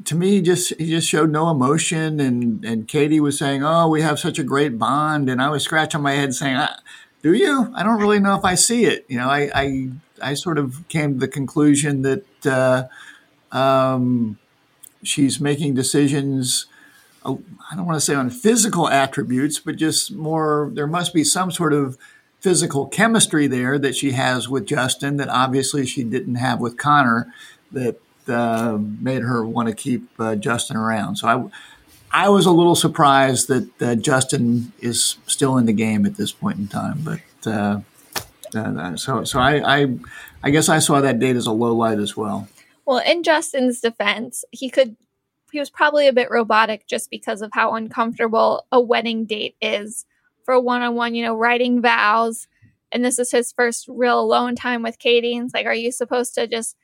to 0.06 0.15
me, 0.15 0.32
he 0.32 0.41
just 0.41 0.74
he 0.80 0.89
just 0.89 1.08
showed 1.08 1.30
no 1.32 1.52
emotion. 1.52 2.20
And 2.20 2.65
and 2.65 2.88
Katie 2.88 3.20
was 3.20 3.38
saying, 3.38 3.63
"Oh, 3.63 3.88
we 3.88 4.02
have 4.02 4.20
such 4.20 4.39
a 4.39 4.44
great 4.44 4.80
bond," 4.80 5.30
and 5.30 5.41
I 5.41 5.50
was 5.50 5.63
scratching 5.63 6.02
my 6.02 6.13
head 6.13 6.34
saying, 6.34 6.65
"Do 7.22 7.34
you? 7.34 7.72
I 7.76 7.84
don't 7.84 8.00
really 8.00 8.20
know 8.20 8.36
if 8.36 8.44
I 8.44 8.56
see 8.56 8.86
it." 8.86 9.06
You 9.08 9.17
know, 9.17 9.30
I 9.30 9.52
I, 9.54 9.89
I 10.22 10.34
sort 10.34 10.58
of 10.58 10.88
came 10.88 11.13
to 11.13 11.20
the 11.20 11.28
conclusion 11.28 12.02
that 12.02 12.48
uh, 12.48 13.56
um, 13.56 14.39
she's 15.04 15.39
making 15.39 15.76
decisions. 15.76 16.65
I 17.24 17.76
don't 17.76 17.86
want 17.86 17.98
to 17.98 18.06
say 18.06 18.16
on 18.16 18.30
physical 18.30 18.90
attributes, 18.90 19.60
but 19.60 19.76
just 19.76 20.12
more. 20.12 20.72
There 20.74 20.88
must 20.88 21.14
be 21.14 21.24
some 21.24 21.52
sort 21.52 21.74
of 21.74 21.98
physical 22.40 22.88
chemistry 22.88 23.46
there 23.46 23.78
that 23.78 23.96
she 23.96 24.12
has 24.12 24.50
with 24.50 24.66
Justin 24.66 25.18
that 25.18 25.30
obviously 25.30 25.86
she 25.86 26.04
didn't 26.04 26.36
have 26.36 26.60
with 26.60 26.78
Connor 26.78 27.32
that 27.72 28.00
uh, 28.28 28.78
made 29.00 29.22
her 29.22 29.46
want 29.46 29.70
to 29.70 29.76
keep 29.76 30.10
uh, 30.20 30.36
Justin 30.36 30.76
around. 30.76 31.18
So 31.18 31.28
I, 32.12 32.26
I 32.26 32.30
was 32.30 32.46
a 32.48 32.52
little 32.52 32.76
surprised 32.76 33.48
that 33.48 33.82
uh, 33.82 33.96
Justin 33.96 34.74
is 34.80 35.18
still 35.28 35.58
in 35.58 35.68
the 35.68 35.74
game 35.74 36.06
at 36.06 36.16
this 36.16 36.32
point 36.32 36.58
in 36.58 36.68
time. 36.68 37.04
But 37.04 37.50
uh, 37.52 37.82
uh, 38.56 38.96
so 38.98 39.24
so 39.24 39.40
I, 39.40 39.82
I 39.82 39.98
I 40.44 40.50
guess 40.50 40.70
I 40.70 40.80
saw 40.80 41.02
that 41.02 41.20
date 41.20 41.36
as 41.36 41.46
a 41.46 41.52
low 41.52 41.76
light 41.76 42.00
as 42.00 42.18
well. 42.18 42.48
Well, 42.86 43.02
in 43.06 43.24
Justin's 43.24 43.80
defense, 43.80 44.44
he 44.52 44.70
could 44.70 44.98
he 45.52 45.60
was 45.60 45.70
probably 45.70 46.08
a 46.08 46.14
bit 46.14 46.32
robotic 46.32 46.88
just 46.88 47.10
because 47.10 47.42
of 47.42 47.52
how 47.54 47.74
uncomfortable 47.74 48.66
a 48.72 48.80
wedding 48.80 49.26
date 49.26 49.56
is 49.62 50.06
for 50.46 50.60
one 50.60 50.82
on 50.82 50.96
one, 50.96 51.16
you 51.16 51.24
know, 51.24 51.36
writing 51.36 51.82
vows. 51.82 52.48
And 52.92 53.06
this 53.06 53.20
is 53.20 53.32
his 53.32 53.52
first 53.52 53.86
real 53.88 54.20
alone 54.20 54.56
time 54.56 54.84
with 54.84 55.00
Katie. 55.00 55.36
And 55.36 55.46
it's 55.46 55.54
like, 55.54 55.66
are 55.66 55.74
you 55.74 55.92
supposed 55.92 56.36
to 56.36 56.48
just 56.48 56.76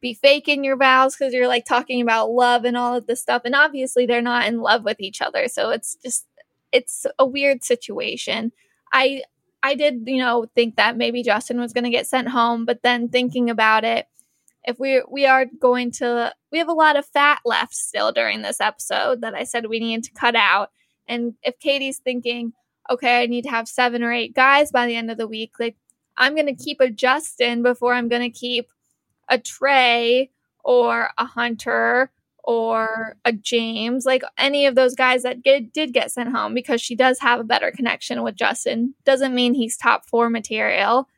be 0.00 0.14
faking 0.14 0.64
your 0.64 0.76
vows 0.76 1.16
because 1.16 1.34
you're 1.34 1.48
like 1.48 1.66
talking 1.66 2.00
about 2.00 2.30
love 2.30 2.64
and 2.64 2.76
all 2.76 2.96
of 2.96 3.06
this 3.06 3.20
stuff? 3.20 3.42
And 3.44 3.54
obviously, 3.54 4.06
they're 4.06 4.22
not 4.22 4.46
in 4.46 4.60
love 4.60 4.84
with 4.84 5.00
each 5.00 5.20
other. 5.20 5.48
So 5.48 5.70
it's 5.70 5.96
just, 5.96 6.26
it's 6.72 7.06
a 7.18 7.26
weird 7.26 7.62
situation. 7.64 8.52
I, 8.92 9.22
I 9.62 9.74
did, 9.74 10.04
you 10.06 10.18
know, 10.18 10.46
think 10.54 10.76
that 10.76 10.96
maybe 10.96 11.22
Justin 11.22 11.60
was 11.60 11.72
going 11.72 11.84
to 11.84 11.90
get 11.90 12.06
sent 12.06 12.28
home, 12.28 12.64
but 12.64 12.82
then 12.82 13.08
thinking 13.08 13.50
about 13.50 13.84
it, 13.84 14.06
if 14.64 14.78
we 14.78 15.02
we 15.10 15.26
are 15.26 15.46
going 15.46 15.90
to 15.92 16.32
we 16.52 16.58
have 16.58 16.68
a 16.68 16.72
lot 16.72 16.96
of 16.96 17.06
fat 17.06 17.40
left 17.44 17.74
still 17.74 18.12
during 18.12 18.42
this 18.42 18.60
episode 18.60 19.22
that 19.22 19.34
I 19.34 19.44
said 19.44 19.66
we 19.66 19.80
need 19.80 20.04
to 20.04 20.12
cut 20.12 20.36
out. 20.36 20.70
And 21.08 21.34
if 21.42 21.58
Katie's 21.58 21.98
thinking, 21.98 22.52
okay, 22.90 23.22
I 23.22 23.26
need 23.26 23.42
to 23.42 23.50
have 23.50 23.68
seven 23.68 24.02
or 24.02 24.12
eight 24.12 24.34
guys 24.34 24.70
by 24.70 24.86
the 24.86 24.96
end 24.96 25.10
of 25.10 25.18
the 25.18 25.28
week. 25.28 25.52
Like, 25.58 25.76
I'm 26.16 26.36
to 26.36 26.54
keep 26.54 26.80
a 26.80 26.90
Justin 26.90 27.62
before 27.62 27.94
I'm 27.94 28.08
to 28.08 28.30
keep 28.30 28.68
a 29.28 29.38
Trey 29.38 30.30
or 30.64 31.10
a 31.16 31.24
Hunter 31.24 32.10
or 32.42 33.16
a 33.24 33.32
James, 33.32 34.06
like 34.06 34.22
any 34.36 34.66
of 34.66 34.74
those 34.74 34.94
guys 34.94 35.22
that 35.22 35.42
get, 35.42 35.72
did 35.72 35.92
get 35.92 36.10
sent 36.10 36.34
home 36.34 36.52
because 36.52 36.80
she 36.80 36.96
does 36.96 37.20
have 37.20 37.38
a 37.38 37.44
better 37.44 37.70
connection 37.70 38.22
with 38.22 38.34
Justin. 38.34 38.94
Doesn't 39.04 39.34
mean 39.34 39.54
he's 39.54 39.76
top 39.76 40.06
four 40.06 40.30
material, 40.30 41.08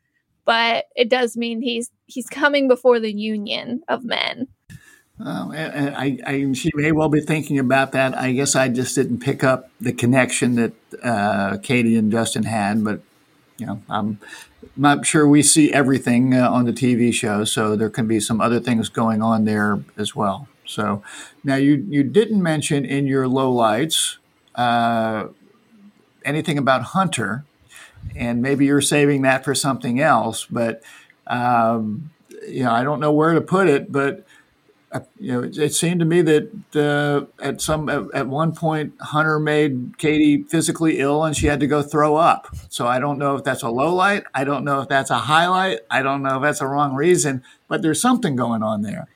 but 0.44 0.86
it 0.94 1.08
does 1.08 1.36
mean 1.36 1.62
he's 1.62 1.90
he's 2.12 2.28
coming 2.28 2.68
before 2.68 3.00
the 3.00 3.12
union 3.12 3.82
of 3.88 4.04
men. 4.04 4.48
I, 5.24 6.18
I, 6.26 6.52
she 6.52 6.70
may 6.74 6.90
well 6.90 7.08
be 7.08 7.20
thinking 7.20 7.58
about 7.58 7.92
that. 7.92 8.16
I 8.16 8.32
guess 8.32 8.56
I 8.56 8.68
just 8.68 8.94
didn't 8.94 9.20
pick 9.20 9.44
up 9.44 9.70
the 9.80 9.92
connection 9.92 10.56
that 10.56 10.72
uh, 11.02 11.58
Katie 11.58 11.96
and 11.96 12.10
Justin 12.10 12.44
had, 12.44 12.82
but 12.82 13.00
you 13.58 13.66
know, 13.66 13.82
I'm 13.88 14.18
not 14.76 15.06
sure 15.06 15.28
we 15.28 15.42
see 15.42 15.72
everything 15.72 16.34
uh, 16.34 16.50
on 16.50 16.64
the 16.64 16.72
TV 16.72 17.12
show, 17.12 17.44
so 17.44 17.76
there 17.76 17.90
can 17.90 18.08
be 18.08 18.18
some 18.18 18.40
other 18.40 18.58
things 18.58 18.88
going 18.88 19.22
on 19.22 19.44
there 19.44 19.84
as 19.96 20.16
well. 20.16 20.48
So 20.64 21.02
now 21.44 21.56
you 21.56 21.86
you 21.88 22.02
didn't 22.02 22.42
mention 22.42 22.84
in 22.84 23.06
your 23.06 23.26
lowlights 23.26 24.16
uh, 24.54 25.28
anything 26.24 26.58
about 26.58 26.82
Hunter, 26.82 27.44
and 28.16 28.42
maybe 28.42 28.66
you're 28.66 28.80
saving 28.80 29.22
that 29.22 29.44
for 29.44 29.54
something 29.54 30.00
else. 30.00 30.46
But 30.46 30.82
um, 31.26 32.10
you 32.46 32.64
know, 32.64 32.72
I 32.72 32.82
don't 32.82 33.00
know 33.00 33.12
where 33.12 33.34
to 33.34 33.40
put 33.40 33.68
it, 33.68 33.92
but 33.92 34.26
uh, 34.92 35.00
you 35.18 35.32
know, 35.32 35.42
it, 35.42 35.56
it, 35.56 35.74
seemed 35.74 36.00
to 36.00 36.06
me 36.06 36.20
that 36.20 36.50
uh, 36.76 37.42
at 37.42 37.62
some 37.62 37.88
at, 37.88 38.02
at, 38.14 38.28
one 38.28 38.54
point 38.54 38.92
Hunter 39.00 39.38
made 39.38 39.96
Katie 39.96 40.42
physically 40.42 40.98
ill, 40.98 41.24
and 41.24 41.34
she 41.34 41.46
had 41.46 41.60
to 41.60 41.66
go 41.66 41.82
throw 41.82 42.16
up. 42.16 42.54
So 42.68 42.86
I 42.86 42.98
don't 42.98 43.18
know 43.18 43.34
if 43.36 43.42
that's 43.42 43.62
a 43.62 43.70
low 43.70 43.94
light. 43.94 44.24
I 44.34 44.44
don't 44.44 44.64
know 44.64 44.80
if 44.80 44.88
that's 44.88 45.10
a 45.10 45.18
highlight. 45.18 45.80
I 45.90 46.02
don't 46.02 46.22
know 46.22 46.36
if 46.36 46.42
that's 46.42 46.60
a 46.60 46.66
wrong 46.66 46.94
reason, 46.94 47.42
but 47.68 47.80
there's 47.80 48.02
something 48.02 48.36
going 48.36 48.62
on 48.62 48.82
there. 48.82 49.08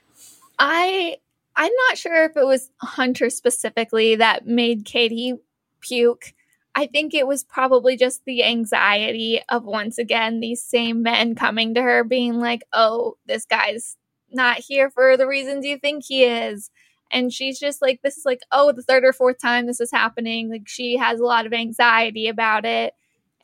I 0.58 1.18
I'm 1.56 1.72
not 1.88 1.98
sure 1.98 2.24
if 2.24 2.36
it 2.36 2.46
was 2.46 2.70
Hunter 2.80 3.28
specifically 3.28 4.16
that 4.16 4.46
made 4.46 4.84
Katie 4.86 5.34
puke. 5.80 6.32
I 6.76 6.86
think 6.86 7.14
it 7.14 7.26
was 7.26 7.42
probably 7.42 7.96
just 7.96 8.24
the 8.26 8.44
anxiety 8.44 9.40
of 9.48 9.64
once 9.64 9.98
again 9.98 10.40
these 10.40 10.62
same 10.62 11.02
men 11.02 11.34
coming 11.34 11.74
to 11.74 11.82
her 11.82 12.04
being 12.04 12.38
like, 12.38 12.62
"Oh, 12.72 13.16
this 13.26 13.46
guy's 13.46 13.96
not 14.30 14.58
here 14.58 14.90
for 14.90 15.16
the 15.16 15.26
reasons 15.26 15.64
you 15.64 15.78
think 15.78 16.04
he 16.04 16.24
is. 16.24 16.70
And 17.10 17.32
she's 17.32 17.58
just 17.58 17.80
like, 17.82 18.02
this 18.02 18.16
is 18.16 18.24
like, 18.24 18.40
oh, 18.50 18.72
the 18.72 18.82
third 18.82 19.04
or 19.04 19.12
fourth 19.12 19.38
time 19.38 19.66
this 19.66 19.80
is 19.80 19.90
happening. 19.92 20.50
Like, 20.50 20.66
she 20.66 20.96
has 20.96 21.20
a 21.20 21.24
lot 21.24 21.46
of 21.46 21.52
anxiety 21.52 22.28
about 22.28 22.64
it. 22.64 22.94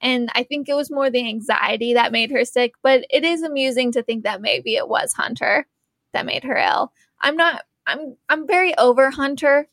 And 0.01 0.31
I 0.35 0.43
think 0.43 0.69
it 0.69 0.75
was 0.75 0.91
more 0.91 1.11
the 1.11 1.27
anxiety 1.27 1.95
that 1.95 2.11
made 2.11 2.33
her 2.33 2.45
sick. 2.45 2.73
But 2.83 3.07
it 3.09 3.25
is 3.25 3.43
amusing 3.43 3.93
to 3.93 4.03
think 4.03 4.25
that 4.25 4.41
maybe 4.41 4.75
it 4.75 4.89
was 4.89 5.13
Hunter 5.13 5.67
that 6.13 6.27
made 6.27 6.43
her 6.43 6.57
ill. 6.57 6.93
I'm 7.21 7.37
not, 7.37 7.63
I'm, 7.87 8.17
I'm 8.29 8.47
very 8.47 8.77
over 8.77 9.11
Hunter. 9.11 9.69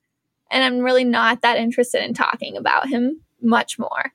And 0.52 0.64
I'm 0.64 0.80
really 0.80 1.04
not 1.04 1.42
that 1.42 1.58
interested 1.58 2.04
in 2.04 2.14
talking 2.14 2.58
about 2.58 2.88
him 2.90 3.22
much 3.42 3.80
more. 3.80 4.14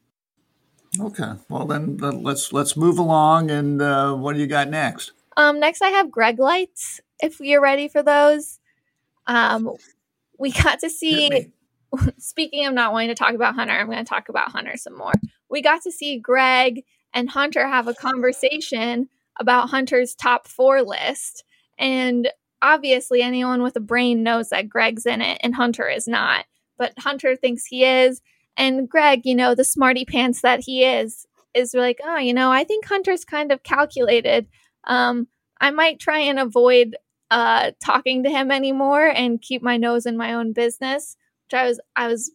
Okay. 1.00 1.32
Well, 1.48 1.66
then, 1.66 1.96
let's 1.98 2.52
let's 2.52 2.76
move 2.76 2.98
along. 2.98 3.50
And 3.50 3.82
uh, 3.82 4.14
what 4.14 4.34
do 4.34 4.40
you 4.40 4.46
got 4.46 4.68
next? 4.68 5.12
Um, 5.36 5.58
next, 5.58 5.82
I 5.82 5.88
have 5.88 6.10
Greg 6.10 6.38
lights. 6.38 7.00
If 7.20 7.40
you're 7.40 7.60
ready 7.62 7.88
for 7.88 8.02
those, 8.02 8.60
um, 9.26 9.72
we 10.38 10.52
got 10.52 10.80
to 10.80 10.90
see. 10.90 11.52
Speaking 12.18 12.66
of 12.66 12.74
not 12.74 12.92
wanting 12.92 13.10
to 13.10 13.14
talk 13.14 13.34
about 13.34 13.54
Hunter, 13.54 13.72
I'm 13.72 13.86
going 13.86 13.98
to 13.98 14.04
talk 14.04 14.28
about 14.28 14.50
Hunter 14.50 14.76
some 14.76 14.96
more. 14.96 15.12
We 15.48 15.62
got 15.62 15.82
to 15.82 15.92
see 15.92 16.18
Greg 16.18 16.84
and 17.12 17.30
Hunter 17.30 17.68
have 17.68 17.86
a 17.86 17.94
conversation 17.94 19.08
about 19.38 19.70
Hunter's 19.70 20.14
top 20.14 20.48
four 20.48 20.82
list, 20.82 21.44
and 21.78 22.28
obviously, 22.62 23.22
anyone 23.22 23.62
with 23.62 23.76
a 23.76 23.80
brain 23.80 24.22
knows 24.22 24.48
that 24.48 24.68
Greg's 24.68 25.06
in 25.06 25.20
it 25.20 25.38
and 25.42 25.54
Hunter 25.54 25.88
is 25.88 26.08
not. 26.08 26.46
But 26.76 26.94
Hunter 26.98 27.36
thinks 27.36 27.66
he 27.66 27.84
is, 27.84 28.20
and 28.56 28.88
Greg, 28.88 29.22
you 29.24 29.34
know, 29.34 29.54
the 29.54 29.64
smarty 29.64 30.04
pants 30.04 30.42
that 30.42 30.60
he 30.60 30.84
is, 30.84 31.26
is 31.54 31.74
like, 31.74 32.00
oh, 32.04 32.18
you 32.18 32.34
know, 32.34 32.50
I 32.50 32.64
think 32.64 32.86
Hunter's 32.86 33.24
kind 33.24 33.52
of 33.52 33.62
calculated 33.62 34.48
um, 34.86 35.28
I 35.60 35.70
might 35.70 35.98
try 35.98 36.18
and 36.18 36.38
avoid 36.38 36.96
uh, 37.30 37.72
talking 37.82 38.22
to 38.24 38.30
him 38.30 38.50
anymore 38.50 39.06
and 39.06 39.40
keep 39.40 39.62
my 39.62 39.76
nose 39.76 40.06
in 40.06 40.16
my 40.16 40.34
own 40.34 40.52
business. 40.52 41.16
Which 41.46 41.58
I 41.58 41.66
was, 41.66 41.80
I 41.96 42.08
was, 42.08 42.30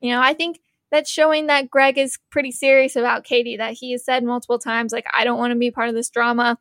you 0.00 0.10
know, 0.10 0.20
I 0.20 0.34
think 0.34 0.60
that's 0.90 1.10
showing 1.10 1.46
that 1.46 1.70
Greg 1.70 1.98
is 1.98 2.18
pretty 2.30 2.50
serious 2.50 2.96
about 2.96 3.24
Katie. 3.24 3.56
That 3.56 3.74
he 3.74 3.92
has 3.92 4.04
said 4.04 4.24
multiple 4.24 4.58
times, 4.58 4.92
like, 4.92 5.06
I 5.12 5.24
don't 5.24 5.38
want 5.38 5.52
to 5.52 5.58
be 5.58 5.70
part 5.70 5.88
of 5.88 5.94
this 5.94 6.10
drama. 6.10 6.58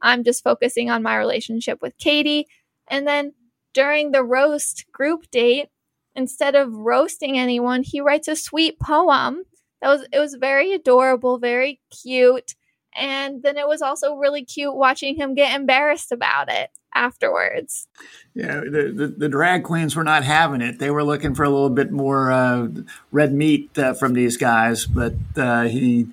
I'm 0.00 0.24
just 0.24 0.42
focusing 0.42 0.90
on 0.90 1.02
my 1.02 1.16
relationship 1.16 1.80
with 1.80 1.96
Katie. 1.98 2.46
And 2.88 3.06
then 3.06 3.34
during 3.72 4.10
the 4.10 4.24
roast 4.24 4.86
group 4.92 5.30
date, 5.30 5.68
instead 6.14 6.54
of 6.54 6.72
roasting 6.72 7.38
anyone, 7.38 7.82
he 7.82 8.00
writes 8.00 8.28
a 8.28 8.36
sweet 8.36 8.78
poem. 8.78 9.42
That 9.80 9.88
was 9.88 10.06
it 10.12 10.18
was 10.18 10.34
very 10.34 10.72
adorable, 10.72 11.38
very 11.38 11.80
cute. 11.90 12.54
And 12.94 13.42
then 13.42 13.56
it 13.56 13.66
was 13.66 13.80
also 13.80 14.16
really 14.16 14.44
cute 14.44 14.74
watching 14.74 15.16
him 15.16 15.34
get 15.34 15.56
embarrassed 15.56 16.12
about 16.12 16.52
it 16.52 16.70
afterwards. 16.94 17.88
Yeah, 18.34 18.60
the, 18.60 18.92
the, 18.94 19.06
the 19.08 19.28
drag 19.28 19.64
queens 19.64 19.96
were 19.96 20.04
not 20.04 20.24
having 20.24 20.60
it. 20.60 20.78
They 20.78 20.90
were 20.90 21.04
looking 21.04 21.34
for 21.34 21.42
a 21.42 21.48
little 21.48 21.70
bit 21.70 21.90
more 21.90 22.30
uh, 22.30 22.68
red 23.10 23.32
meat 23.32 23.76
uh, 23.78 23.94
from 23.94 24.14
these 24.14 24.36
guys, 24.36 24.86
but 24.86 25.14
uh, 25.36 25.64
he, 25.64 26.08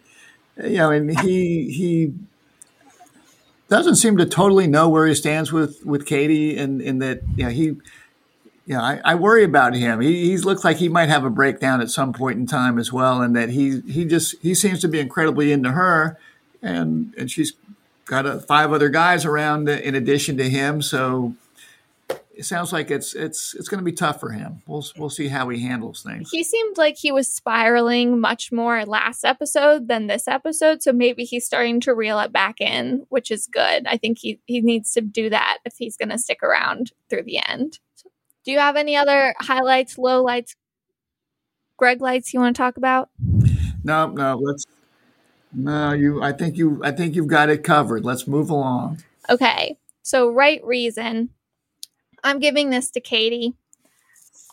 you 0.57 0.77
know, 0.77 0.91
and 0.91 1.19
he 1.19 1.71
he 1.71 2.13
doesn't 3.69 3.95
seem 3.95 4.17
to 4.17 4.25
totally 4.25 4.67
know 4.67 4.89
where 4.89 5.05
he 5.05 5.15
stands 5.15 5.51
with 5.51 5.85
with 5.85 6.05
Katie, 6.05 6.57
and 6.57 6.81
in 6.81 6.99
that 6.99 7.21
you 7.35 7.43
know 7.43 7.49
he. 7.49 7.75
Know, 8.75 8.81
I, 8.81 9.01
I 9.03 9.15
worry 9.15 9.43
about 9.43 9.75
him. 9.75 9.99
He, 9.99 10.29
he 10.29 10.37
looks 10.37 10.63
like 10.63 10.77
he 10.77 10.89
might 10.89 11.09
have 11.09 11.25
a 11.25 11.29
breakdown 11.29 11.81
at 11.81 11.89
some 11.89 12.13
point 12.13 12.37
in 12.37 12.45
time 12.45 12.77
as 12.77 12.93
well, 12.93 13.21
and 13.21 13.35
that 13.35 13.49
he 13.49 13.81
he 13.81 14.05
just 14.05 14.35
he 14.41 14.53
seems 14.53 14.79
to 14.81 14.87
be 14.87 14.99
incredibly 14.99 15.51
into 15.51 15.71
her, 15.71 16.17
and 16.61 17.13
and 17.17 17.31
she's 17.31 17.53
got 18.05 18.25
a, 18.25 18.39
five 18.39 18.71
other 18.71 18.89
guys 18.89 19.25
around 19.25 19.69
in 19.69 19.95
addition 19.95 20.37
to 20.37 20.49
him. 20.49 20.81
So 20.81 21.35
it 22.39 22.45
sounds 22.45 22.71
like 22.71 22.89
it's 22.89 23.13
it's 23.15 23.53
it's 23.55 23.67
going 23.67 23.79
to 23.79 23.83
be 23.83 23.91
tough 23.91 24.19
for 24.19 24.31
him. 24.31 24.61
We'll 24.65 24.85
we'll 24.97 25.09
see 25.09 25.27
how 25.27 25.49
he 25.49 25.61
handles 25.61 26.03
things. 26.03 26.29
He 26.31 26.43
seemed 26.43 26.77
like 26.77 26.95
he 26.97 27.11
was 27.11 27.27
spiraling 27.27 28.19
much 28.21 28.49
more 28.49 28.85
last 28.85 29.25
episode 29.25 29.89
than 29.89 30.07
this 30.07 30.25
episode, 30.25 30.81
so 30.81 30.93
maybe 30.93 31.25
he's 31.25 31.45
starting 31.45 31.81
to 31.81 31.93
reel 31.93 32.17
it 32.19 32.31
back 32.31 32.61
in, 32.61 33.05
which 33.09 33.29
is 33.29 33.45
good. 33.45 33.85
I 33.87 33.97
think 33.97 34.19
he 34.19 34.39
he 34.45 34.61
needs 34.61 34.93
to 34.93 35.01
do 35.01 35.29
that 35.29 35.57
if 35.65 35.73
he's 35.77 35.97
going 35.97 36.09
to 36.09 36.17
stick 36.17 36.41
around 36.41 36.93
through 37.09 37.23
the 37.23 37.41
end. 37.45 37.79
So, 37.95 38.08
do 38.45 38.51
you 38.51 38.59
have 38.59 38.75
any 38.75 38.95
other 38.95 39.33
highlights, 39.39 39.95
lowlights, 39.95 40.55
Greg 41.77 42.01
lights 42.01 42.33
you 42.33 42.39
want 42.39 42.55
to 42.55 42.61
talk 42.61 42.77
about? 42.77 43.09
No, 43.83 44.07
no. 44.07 44.37
Let's 44.37 44.65
no, 45.53 45.93
you. 45.93 46.21
I 46.21 46.31
think 46.33 46.57
you. 46.57 46.81
I 46.83 46.91
think 46.91 47.15
you've 47.15 47.27
got 47.27 47.49
it 47.49 47.63
covered. 47.63 48.05
Let's 48.05 48.27
move 48.27 48.49
along. 48.49 49.03
Okay. 49.29 49.77
So 50.03 50.29
right 50.29 50.63
reason. 50.63 51.29
I'm 52.23 52.39
giving 52.39 52.69
this 52.69 52.91
to 52.91 52.99
Katie. 52.99 53.53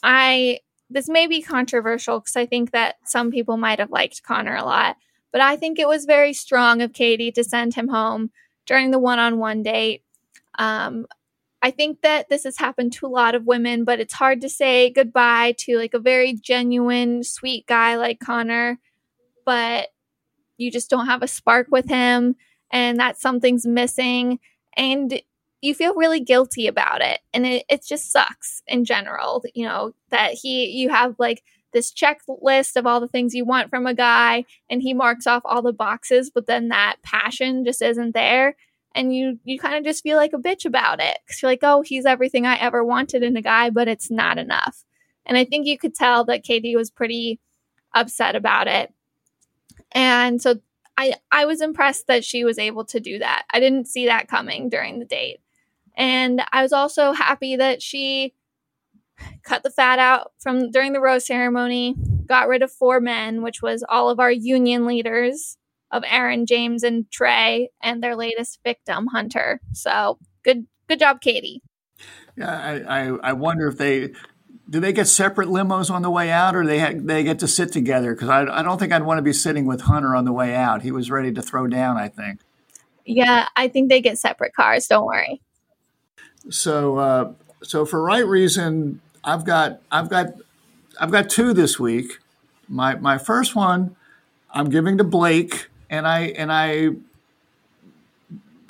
I 0.02 0.60
this 0.88 1.08
may 1.08 1.26
be 1.26 1.42
controversial 1.42 2.20
because 2.20 2.36
I 2.36 2.46
think 2.46 2.70
that 2.70 2.96
some 3.04 3.30
people 3.30 3.56
might 3.56 3.80
have 3.80 3.90
liked 3.90 4.22
Connor 4.22 4.54
a 4.54 4.64
lot, 4.64 4.96
but 5.32 5.40
I 5.40 5.56
think 5.56 5.78
it 5.78 5.88
was 5.88 6.04
very 6.04 6.32
strong 6.32 6.80
of 6.80 6.92
Katie 6.92 7.32
to 7.32 7.42
send 7.42 7.74
him 7.74 7.88
home 7.88 8.30
during 8.66 8.92
the 8.92 8.98
one-on-one 9.00 9.64
date. 9.64 10.04
Um, 10.58 11.06
I 11.66 11.72
think 11.72 12.02
that 12.02 12.28
this 12.28 12.44
has 12.44 12.58
happened 12.58 12.92
to 12.92 13.06
a 13.06 13.08
lot 13.08 13.34
of 13.34 13.44
women, 13.44 13.82
but 13.82 13.98
it's 13.98 14.14
hard 14.14 14.40
to 14.42 14.48
say 14.48 14.88
goodbye 14.88 15.56
to 15.58 15.76
like 15.76 15.94
a 15.94 15.98
very 15.98 16.32
genuine, 16.32 17.24
sweet 17.24 17.66
guy 17.66 17.96
like 17.96 18.20
Connor. 18.20 18.78
But 19.44 19.88
you 20.58 20.70
just 20.70 20.88
don't 20.88 21.06
have 21.06 21.24
a 21.24 21.28
spark 21.28 21.66
with 21.72 21.88
him 21.88 22.36
and 22.70 23.00
that 23.00 23.18
something's 23.18 23.66
missing 23.66 24.38
and 24.76 25.20
you 25.60 25.74
feel 25.74 25.96
really 25.96 26.20
guilty 26.20 26.68
about 26.68 27.00
it 27.00 27.18
and 27.34 27.44
it, 27.44 27.64
it 27.68 27.84
just 27.84 28.12
sucks 28.12 28.62
in 28.68 28.84
general 28.84 29.42
you 29.54 29.66
know 29.66 29.92
that 30.10 30.32
he 30.32 30.66
you 30.66 30.88
have 30.88 31.16
like 31.18 31.42
this 31.72 31.92
checklist 31.92 32.76
of 32.76 32.86
all 32.86 33.00
the 33.00 33.08
things 33.08 33.34
you 33.34 33.44
want 33.44 33.70
from 33.70 33.86
a 33.86 33.94
guy 33.94 34.44
and 34.70 34.82
he 34.82 34.94
marks 34.94 35.26
off 35.26 35.42
all 35.44 35.62
the 35.62 35.72
boxes 35.72 36.30
but 36.30 36.46
then 36.46 36.68
that 36.68 36.96
passion 37.02 37.64
just 37.64 37.82
isn't 37.82 38.12
there 38.14 38.54
and 38.96 39.14
you 39.14 39.38
you 39.44 39.58
kind 39.58 39.76
of 39.76 39.84
just 39.84 40.02
feel 40.02 40.16
like 40.16 40.32
a 40.32 40.38
bitch 40.38 40.64
about 40.64 41.00
it 41.00 41.18
because 41.24 41.40
you're 41.40 41.50
like 41.50 41.60
oh 41.62 41.82
he's 41.82 42.06
everything 42.06 42.46
i 42.46 42.56
ever 42.56 42.84
wanted 42.84 43.22
in 43.22 43.36
a 43.36 43.42
guy 43.42 43.70
but 43.70 43.86
it's 43.86 44.10
not 44.10 44.38
enough 44.38 44.84
and 45.24 45.36
i 45.36 45.44
think 45.44 45.66
you 45.66 45.78
could 45.78 45.94
tell 45.94 46.24
that 46.24 46.42
katie 46.42 46.74
was 46.74 46.90
pretty 46.90 47.38
upset 47.94 48.34
about 48.34 48.66
it 48.66 48.92
and 49.92 50.42
so 50.42 50.56
I 50.96 51.14
I 51.30 51.44
was 51.44 51.60
impressed 51.60 52.06
that 52.06 52.24
she 52.24 52.44
was 52.44 52.58
able 52.58 52.84
to 52.86 53.00
do 53.00 53.18
that. 53.18 53.44
I 53.50 53.60
didn't 53.60 53.86
see 53.86 54.06
that 54.06 54.28
coming 54.28 54.68
during 54.68 54.98
the 54.98 55.04
date. 55.04 55.40
And 55.96 56.42
I 56.52 56.62
was 56.62 56.72
also 56.72 57.12
happy 57.12 57.56
that 57.56 57.82
she 57.82 58.34
cut 59.42 59.62
the 59.62 59.70
fat 59.70 59.98
out 59.98 60.32
from 60.38 60.70
during 60.70 60.92
the 60.92 61.00
rose 61.00 61.26
ceremony, 61.26 61.96
got 62.26 62.48
rid 62.48 62.62
of 62.62 62.70
four 62.70 63.00
men, 63.00 63.42
which 63.42 63.62
was 63.62 63.84
all 63.88 64.10
of 64.10 64.20
our 64.20 64.30
union 64.30 64.86
leaders 64.86 65.56
of 65.96 66.04
Aaron, 66.06 66.46
James, 66.46 66.82
and 66.82 67.10
Trey, 67.10 67.70
and 67.82 68.02
their 68.02 68.16
latest 68.16 68.60
victim, 68.64 69.06
Hunter. 69.08 69.60
So 69.72 70.18
good 70.44 70.66
good 70.88 70.98
job, 70.98 71.20
Katie. 71.20 71.62
Yeah, 72.36 72.50
I, 72.50 73.06
I, 73.06 73.16
I 73.22 73.32
wonder 73.32 73.66
if 73.68 73.78
they 73.78 74.10
do 74.68 74.80
they 74.80 74.92
get 74.92 75.06
separate 75.06 75.48
limos 75.48 75.90
on 75.90 76.02
the 76.02 76.10
way 76.10 76.30
out, 76.30 76.56
or 76.56 76.66
they 76.66 76.78
ha- 76.78 76.94
they 76.94 77.22
get 77.22 77.38
to 77.40 77.48
sit 77.48 77.72
together? 77.72 78.14
Because 78.14 78.28
I, 78.28 78.42
I 78.42 78.62
don't 78.62 78.78
think 78.78 78.92
I'd 78.92 79.04
want 79.04 79.18
to 79.18 79.22
be 79.22 79.32
sitting 79.32 79.66
with 79.66 79.82
Hunter 79.82 80.14
on 80.14 80.24
the 80.24 80.32
way 80.32 80.54
out. 80.54 80.82
He 80.82 80.90
was 80.90 81.10
ready 81.10 81.32
to 81.32 81.42
throw 81.42 81.66
down. 81.66 81.96
I 81.96 82.08
think. 82.08 82.40
Yeah, 83.04 83.48
I 83.54 83.68
think 83.68 83.88
they 83.88 84.00
get 84.00 84.18
separate 84.18 84.52
cars. 84.54 84.86
Don't 84.88 85.06
worry. 85.06 85.40
So, 86.50 86.98
uh, 86.98 87.32
so 87.62 87.86
for 87.86 88.02
right 88.02 88.26
reason, 88.26 89.00
I've 89.22 89.44
got 89.44 89.80
I've 89.90 90.10
got 90.10 90.34
I've 91.00 91.10
got 91.10 91.30
two 91.30 91.52
this 91.52 91.78
week. 91.78 92.18
My 92.68 92.96
my 92.96 93.18
first 93.18 93.54
one, 93.54 93.94
I'm 94.52 94.68
giving 94.68 94.98
to 94.98 95.04
Blake, 95.04 95.68
and 95.90 96.06
I 96.06 96.20
and 96.28 96.52
I 96.52 96.90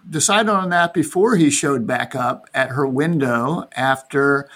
decided 0.08 0.50
on 0.50 0.70
that 0.70 0.94
before 0.94 1.36
he 1.36 1.50
showed 1.50 1.86
back 1.86 2.14
up 2.14 2.48
at 2.54 2.70
her 2.70 2.86
window 2.86 3.68
after 3.76 4.48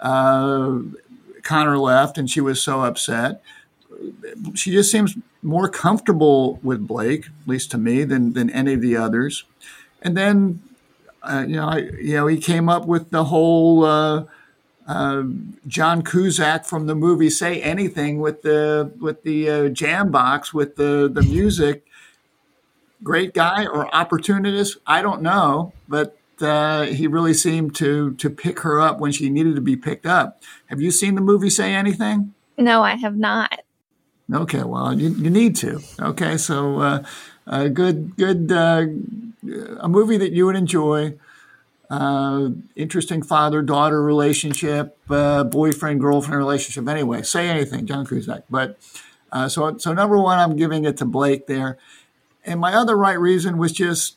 uh, 0.00 0.78
Connor 1.42 1.78
left 1.78 2.18
and 2.18 2.28
she 2.28 2.40
was 2.40 2.60
so 2.60 2.82
upset. 2.82 3.42
She 4.54 4.72
just 4.72 4.90
seems 4.90 5.16
more 5.42 5.68
comfortable 5.68 6.58
with 6.62 6.86
Blake, 6.86 7.26
at 7.26 7.48
least 7.48 7.70
to 7.70 7.78
me, 7.78 8.04
than, 8.04 8.32
than 8.32 8.50
any 8.50 8.74
of 8.74 8.80
the 8.80 8.96
others. 8.96 9.44
And 10.02 10.16
then, 10.16 10.62
uh, 11.22 11.44
you 11.46 11.56
know, 11.56 11.68
I, 11.68 11.78
you 11.78 12.14
know, 12.14 12.26
he 12.26 12.38
came 12.38 12.68
up 12.68 12.86
with 12.86 13.10
the 13.10 13.24
whole 13.24 13.84
uh, 13.84 14.24
uh, 14.86 15.22
John 15.66 16.02
Cusack 16.02 16.64
from 16.64 16.86
the 16.86 16.94
movie 16.94 17.30
"Say 17.30 17.60
Anything" 17.60 18.20
with 18.20 18.42
the 18.42 18.92
with 19.00 19.22
the 19.22 19.50
uh, 19.50 19.68
jam 19.68 20.10
box 20.10 20.54
with 20.54 20.76
the 20.76 21.10
the 21.12 21.22
music. 21.22 21.84
Great 23.02 23.34
guy 23.34 23.66
or 23.66 23.94
opportunist? 23.94 24.78
I 24.86 25.02
don't 25.02 25.22
know, 25.22 25.72
but 25.88 26.18
uh, 26.40 26.84
he 26.84 27.06
really 27.06 27.34
seemed 27.34 27.74
to 27.76 28.14
to 28.14 28.30
pick 28.30 28.60
her 28.60 28.80
up 28.80 28.98
when 28.98 29.12
she 29.12 29.28
needed 29.28 29.54
to 29.54 29.60
be 29.60 29.76
picked 29.76 30.06
up. 30.06 30.42
Have 30.66 30.80
you 30.80 30.90
seen 30.90 31.14
the 31.14 31.20
movie 31.20 31.50
"Say 31.50 31.74
Anything"? 31.74 32.34
No, 32.58 32.82
I 32.82 32.96
have 32.96 33.16
not. 33.16 33.60
Okay, 34.32 34.64
well, 34.64 34.98
you, 34.98 35.10
you 35.10 35.30
need 35.30 35.54
to. 35.56 35.80
Okay, 36.00 36.36
so 36.36 36.80
uh, 36.80 37.04
a 37.46 37.68
good 37.68 38.16
good 38.16 38.50
uh, 38.50 38.86
a 39.78 39.88
movie 39.88 40.16
that 40.16 40.32
you 40.32 40.46
would 40.46 40.56
enjoy 40.56 41.14
uh, 41.90 42.48
interesting 42.74 43.22
father 43.22 43.62
daughter 43.62 44.02
relationship, 44.02 44.98
uh, 45.10 45.44
boyfriend 45.44 46.00
girlfriend 46.00 46.38
relationship. 46.38 46.88
Anyway, 46.88 47.22
say 47.22 47.48
anything, 47.48 47.86
John 47.86 48.04
Cusack. 48.04 48.44
But 48.50 48.78
uh, 49.30 49.48
so 49.48 49.76
so 49.78 49.92
number 49.92 50.18
one, 50.18 50.38
I'm 50.38 50.56
giving 50.56 50.84
it 50.84 50.96
to 50.98 51.04
Blake 51.04 51.46
there, 51.46 51.78
and 52.46 52.60
my 52.60 52.72
other 52.72 52.96
right 52.96 53.18
reason 53.18 53.58
was 53.58 53.72
just 53.72 54.16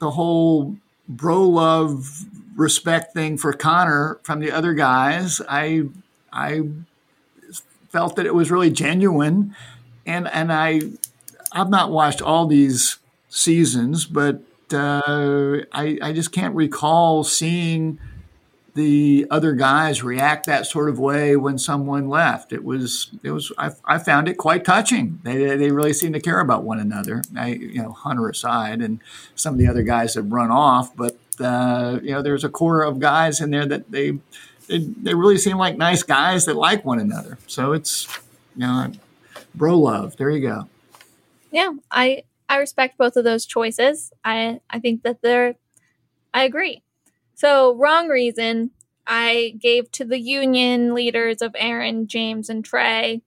the 0.00 0.12
whole 0.12 0.76
bro 1.08 1.42
love 1.42 2.24
respect 2.56 3.14
thing 3.14 3.36
for 3.36 3.52
Connor 3.52 4.18
from 4.22 4.40
the 4.40 4.50
other 4.50 4.74
guys. 4.74 5.40
I 5.48 5.84
I 6.32 6.62
felt 7.90 8.16
that 8.16 8.26
it 8.26 8.34
was 8.34 8.50
really 8.50 8.70
genuine, 8.70 9.54
and 10.06 10.28
and 10.28 10.52
I 10.52 10.80
I've 11.52 11.70
not 11.70 11.90
watched 11.90 12.20
all 12.22 12.46
these 12.46 12.98
seasons, 13.28 14.04
but 14.04 14.42
uh, 14.72 15.58
I, 15.72 15.98
I 16.02 16.12
just 16.12 16.32
can't 16.32 16.54
recall 16.54 17.24
seeing 17.24 17.98
the 18.74 19.26
other 19.30 19.52
guys 19.54 20.02
react 20.02 20.46
that 20.46 20.66
sort 20.66 20.88
of 20.88 20.98
way 20.98 21.36
when 21.36 21.58
someone 21.58 22.08
left. 22.08 22.52
It 22.52 22.64
was, 22.64 23.10
it 23.22 23.30
was, 23.30 23.50
I, 23.58 23.70
I 23.84 23.98
found 23.98 24.28
it 24.28 24.34
quite 24.34 24.64
touching. 24.64 25.20
They, 25.24 25.56
they 25.56 25.70
really 25.72 25.92
seem 25.92 26.12
to 26.12 26.20
care 26.20 26.40
about 26.40 26.62
one 26.62 26.78
another. 26.78 27.22
I, 27.36 27.48
you 27.48 27.82
know, 27.82 27.92
Hunter 27.92 28.28
aside, 28.28 28.80
and 28.80 29.00
some 29.34 29.54
of 29.54 29.58
the 29.58 29.66
other 29.66 29.82
guys 29.82 30.14
have 30.14 30.30
run 30.30 30.50
off, 30.50 30.94
but 30.94 31.16
uh, 31.40 31.98
you 32.02 32.10
know, 32.10 32.22
there's 32.22 32.44
a 32.44 32.48
core 32.48 32.82
of 32.82 32.98
guys 33.00 33.40
in 33.40 33.50
there 33.50 33.66
that 33.66 33.90
they, 33.90 34.18
they, 34.68 34.78
they 34.78 35.14
really 35.14 35.38
seem 35.38 35.56
like 35.56 35.76
nice 35.76 36.02
guys 36.02 36.44
that 36.44 36.56
like 36.56 36.84
one 36.84 37.00
another. 37.00 37.38
So 37.46 37.72
it's, 37.72 38.06
you 38.54 38.66
know, 38.66 38.92
bro 39.54 39.78
love. 39.78 40.16
There 40.16 40.30
you 40.30 40.46
go. 40.46 40.68
Yeah, 41.50 41.70
I 41.90 42.24
I 42.48 42.56
respect 42.58 42.98
both 42.98 43.16
of 43.16 43.24
those 43.24 43.46
choices. 43.46 44.12
I 44.24 44.60
I 44.70 44.78
think 44.78 45.02
that 45.02 45.22
they're 45.22 45.56
I 46.34 46.44
agree. 46.44 46.82
So 47.38 47.76
wrong 47.76 48.08
reason 48.08 48.72
I 49.06 49.54
gave 49.60 49.92
to 49.92 50.04
the 50.04 50.18
union 50.18 50.92
leaders 50.92 51.40
of 51.40 51.54
Aaron, 51.56 52.08
James, 52.08 52.50
and 52.50 52.64
Trey. 52.64 53.22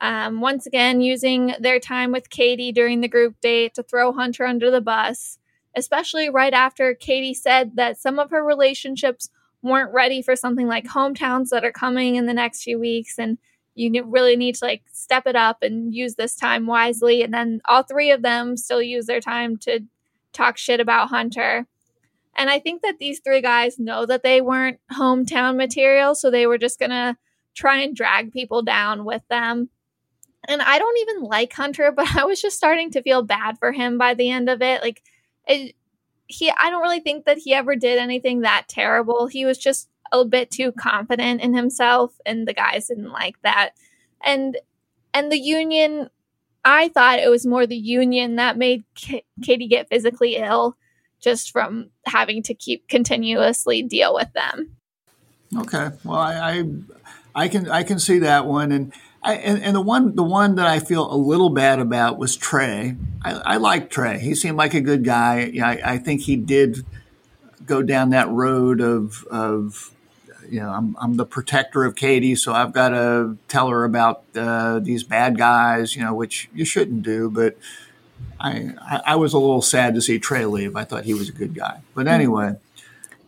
Um, 0.00 0.40
once 0.40 0.66
again, 0.66 1.00
using 1.00 1.56
their 1.58 1.80
time 1.80 2.12
with 2.12 2.30
Katie 2.30 2.70
during 2.70 3.00
the 3.00 3.08
group 3.08 3.40
date 3.40 3.74
to 3.74 3.82
throw 3.82 4.12
Hunter 4.12 4.46
under 4.46 4.70
the 4.70 4.80
bus, 4.80 5.38
especially 5.74 6.30
right 6.30 6.54
after 6.54 6.94
Katie 6.94 7.34
said 7.34 7.72
that 7.74 7.98
some 7.98 8.20
of 8.20 8.30
her 8.30 8.44
relationships 8.44 9.30
weren't 9.62 9.92
ready 9.92 10.22
for 10.22 10.36
something 10.36 10.68
like 10.68 10.84
hometowns 10.86 11.48
that 11.48 11.64
are 11.64 11.72
coming 11.72 12.14
in 12.14 12.26
the 12.26 12.32
next 12.32 12.62
few 12.62 12.78
weeks. 12.78 13.18
And 13.18 13.36
you 13.74 14.04
really 14.04 14.36
need 14.36 14.54
to 14.54 14.64
like 14.64 14.84
step 14.92 15.26
it 15.26 15.34
up 15.34 15.60
and 15.60 15.92
use 15.92 16.14
this 16.14 16.36
time 16.36 16.68
wisely. 16.68 17.24
And 17.24 17.34
then 17.34 17.62
all 17.64 17.82
three 17.82 18.12
of 18.12 18.22
them 18.22 18.56
still 18.56 18.80
use 18.80 19.06
their 19.06 19.20
time 19.20 19.56
to 19.62 19.80
talk 20.32 20.56
shit 20.56 20.78
about 20.78 21.08
Hunter. 21.08 21.66
And 22.40 22.48
I 22.48 22.58
think 22.58 22.80
that 22.80 22.98
these 22.98 23.20
three 23.20 23.42
guys 23.42 23.78
know 23.78 24.06
that 24.06 24.22
they 24.22 24.40
weren't 24.40 24.80
hometown 24.90 25.56
material, 25.56 26.14
so 26.14 26.30
they 26.30 26.46
were 26.46 26.56
just 26.56 26.80
gonna 26.80 27.18
try 27.54 27.82
and 27.82 27.94
drag 27.94 28.32
people 28.32 28.62
down 28.62 29.04
with 29.04 29.20
them. 29.28 29.68
And 30.48 30.62
I 30.62 30.78
don't 30.78 30.98
even 31.00 31.24
like 31.24 31.52
Hunter, 31.52 31.92
but 31.96 32.16
I 32.16 32.24
was 32.24 32.40
just 32.40 32.56
starting 32.56 32.90
to 32.92 33.02
feel 33.02 33.20
bad 33.20 33.58
for 33.58 33.72
him 33.72 33.98
by 33.98 34.14
the 34.14 34.30
end 34.30 34.48
of 34.48 34.62
it. 34.62 34.80
Like, 34.80 35.02
it, 35.46 35.74
he, 36.28 36.50
I 36.50 36.70
don't 36.70 36.80
really 36.80 37.00
think 37.00 37.26
that 37.26 37.36
he 37.36 37.52
ever 37.52 37.76
did 37.76 37.98
anything 37.98 38.40
that 38.40 38.68
terrible. 38.68 39.26
He 39.26 39.44
was 39.44 39.58
just 39.58 39.90
a 40.10 40.24
bit 40.24 40.50
too 40.50 40.72
confident 40.72 41.42
in 41.42 41.54
himself 41.54 42.14
and 42.24 42.48
the 42.48 42.54
guys 42.54 42.86
didn't 42.86 43.12
like 43.12 43.40
that 43.42 43.72
and 44.24 44.58
and 45.14 45.30
the 45.30 45.38
union 45.38 46.10
i 46.64 46.88
thought 46.88 47.20
it 47.20 47.30
was 47.30 47.46
more 47.46 47.64
the 47.64 47.76
union 47.76 48.34
that 48.34 48.58
made 48.58 48.82
K- 48.96 49.24
katie 49.40 49.68
get 49.68 49.88
physically 49.88 50.34
ill 50.34 50.76
just 51.20 51.50
from 51.50 51.90
having 52.06 52.42
to 52.42 52.54
keep 52.54 52.88
continuously 52.88 53.82
deal 53.82 54.14
with 54.14 54.32
them 54.32 54.76
okay 55.56 55.90
well 56.04 56.18
i 56.18 56.34
i, 56.34 56.64
I 57.44 57.48
can 57.48 57.68
i 57.70 57.82
can 57.82 57.98
see 57.98 58.18
that 58.20 58.46
one 58.46 58.72
and 58.72 58.92
I, 59.22 59.34
and, 59.34 59.62
and, 59.62 59.76
the 59.76 59.82
one 59.82 60.16
the 60.16 60.22
one 60.22 60.54
that 60.54 60.66
I 60.66 60.78
feel 60.78 61.12
a 61.12 61.14
little 61.14 61.50
bad 61.50 61.78
about 61.78 62.16
was 62.16 62.36
Trey. 62.36 62.96
I, 63.22 63.32
I 63.32 63.56
like 63.58 63.90
Trey. 63.90 64.18
He 64.18 64.34
seemed 64.34 64.56
like 64.56 64.72
a 64.72 64.80
good 64.80 65.04
guy. 65.04 65.52
I, 65.62 65.92
I 65.92 65.98
think 65.98 66.22
he 66.22 66.36
did 66.36 66.86
go 67.66 67.82
down 67.82 68.10
that 68.10 68.30
road 68.30 68.80
of 68.80 69.22
of 69.30 69.92
you 70.50 70.60
know, 70.60 70.70
I'm, 70.70 70.96
I'm 71.00 71.16
the 71.16 71.24
protector 71.24 71.84
of 71.84 71.94
Katie, 71.94 72.34
so 72.34 72.52
I've 72.52 72.72
got 72.72 72.90
to 72.90 73.36
tell 73.46 73.68
her 73.68 73.84
about 73.84 74.24
uh, 74.34 74.80
these 74.80 75.04
bad 75.04 75.38
guys, 75.38 75.94
you 75.94 76.02
know, 76.02 76.12
which 76.12 76.50
you 76.52 76.64
shouldn't 76.64 77.02
do. 77.02 77.30
But 77.30 77.56
I, 78.40 79.02
I, 79.06 79.16
was 79.16 79.34
a 79.34 79.38
little 79.38 79.60
sad 79.60 79.94
to 79.94 80.00
see 80.00 80.18
Trey 80.18 80.46
leave. 80.46 80.74
I 80.74 80.84
thought 80.84 81.04
he 81.04 81.12
was 81.12 81.28
a 81.28 81.32
good 81.32 81.54
guy. 81.54 81.82
But 81.94 82.08
anyway, 82.08 82.56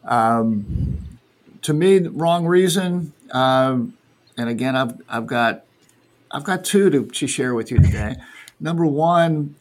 um, 0.05 1.19
to 1.63 1.75
me, 1.75 1.99
wrong 1.99 2.47
reason. 2.47 3.13
Um, 3.31 3.95
and 4.39 4.49
again, 4.49 4.75
I've, 4.75 4.95
I've 5.09 5.27
got 5.27 5.65
I've 6.31 6.45
got 6.45 6.65
two 6.65 6.89
to, 6.91 7.05
to 7.05 7.27
share 7.27 7.55
with 7.55 7.71
you 7.71 7.79
today. 7.79 8.17
Number 8.59 8.87
one, 8.87 9.55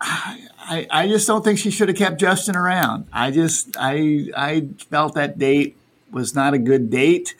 I, 0.00 0.86
I 0.90 1.08
just 1.08 1.26
don't 1.26 1.42
think 1.42 1.58
she 1.58 1.70
should 1.70 1.88
have 1.88 1.96
kept 1.96 2.20
Justin 2.20 2.56
around. 2.56 3.06
I 3.12 3.30
just 3.30 3.76
I 3.78 4.28
I 4.36 4.68
felt 4.90 5.14
that 5.14 5.38
date 5.38 5.76
was 6.10 6.34
not 6.34 6.52
a 6.52 6.58
good 6.58 6.90
date. 6.90 7.34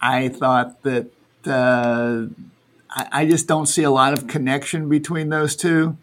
I 0.00 0.28
thought 0.28 0.82
that 0.82 1.06
uh, 1.46 2.26
I, 2.90 3.08
I, 3.12 3.26
just 3.26 3.46
don't 3.46 3.66
see 3.66 3.82
a 3.82 3.90
lot 3.90 4.12
of 4.12 4.26
connection 4.26 4.88
between 4.88 5.28
those 5.28 5.54
two. 5.54 5.96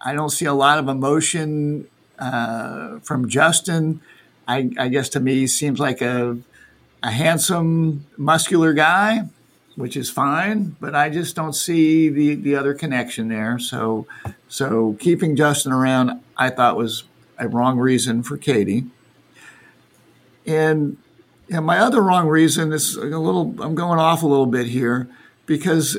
I 0.00 0.12
don't 0.12 0.30
see 0.30 0.44
a 0.44 0.54
lot 0.54 0.78
of 0.78 0.88
emotion 0.88 1.88
uh, 2.18 2.98
from 3.00 3.28
Justin. 3.28 4.00
I, 4.46 4.70
I, 4.78 4.88
guess 4.88 5.08
to 5.10 5.20
me, 5.20 5.34
he 5.34 5.46
seems 5.46 5.80
like 5.80 6.00
a, 6.00 6.38
a 7.02 7.10
handsome, 7.10 8.06
muscular 8.16 8.72
guy, 8.72 9.28
which 9.76 9.96
is 9.96 10.10
fine, 10.10 10.76
but 10.80 10.94
I 10.94 11.08
just 11.08 11.34
don't 11.34 11.54
see 11.54 12.08
the, 12.08 12.34
the 12.34 12.54
other 12.54 12.74
connection 12.74 13.28
there. 13.28 13.58
So, 13.58 14.06
so 14.48 14.96
keeping 15.00 15.34
Justin 15.34 15.72
around, 15.72 16.20
I 16.36 16.50
thought 16.50 16.76
was 16.76 17.04
a 17.38 17.48
wrong 17.48 17.78
reason 17.78 18.22
for 18.22 18.36
Katie. 18.36 18.84
And 20.46 20.98
yeah, 21.48 21.60
my 21.60 21.78
other 21.78 22.02
wrong 22.02 22.28
reason 22.28 22.72
is 22.72 22.96
a 22.96 23.04
little. 23.04 23.54
I'm 23.60 23.74
going 23.74 23.98
off 23.98 24.22
a 24.22 24.26
little 24.26 24.46
bit 24.46 24.66
here 24.66 25.08
because 25.46 25.98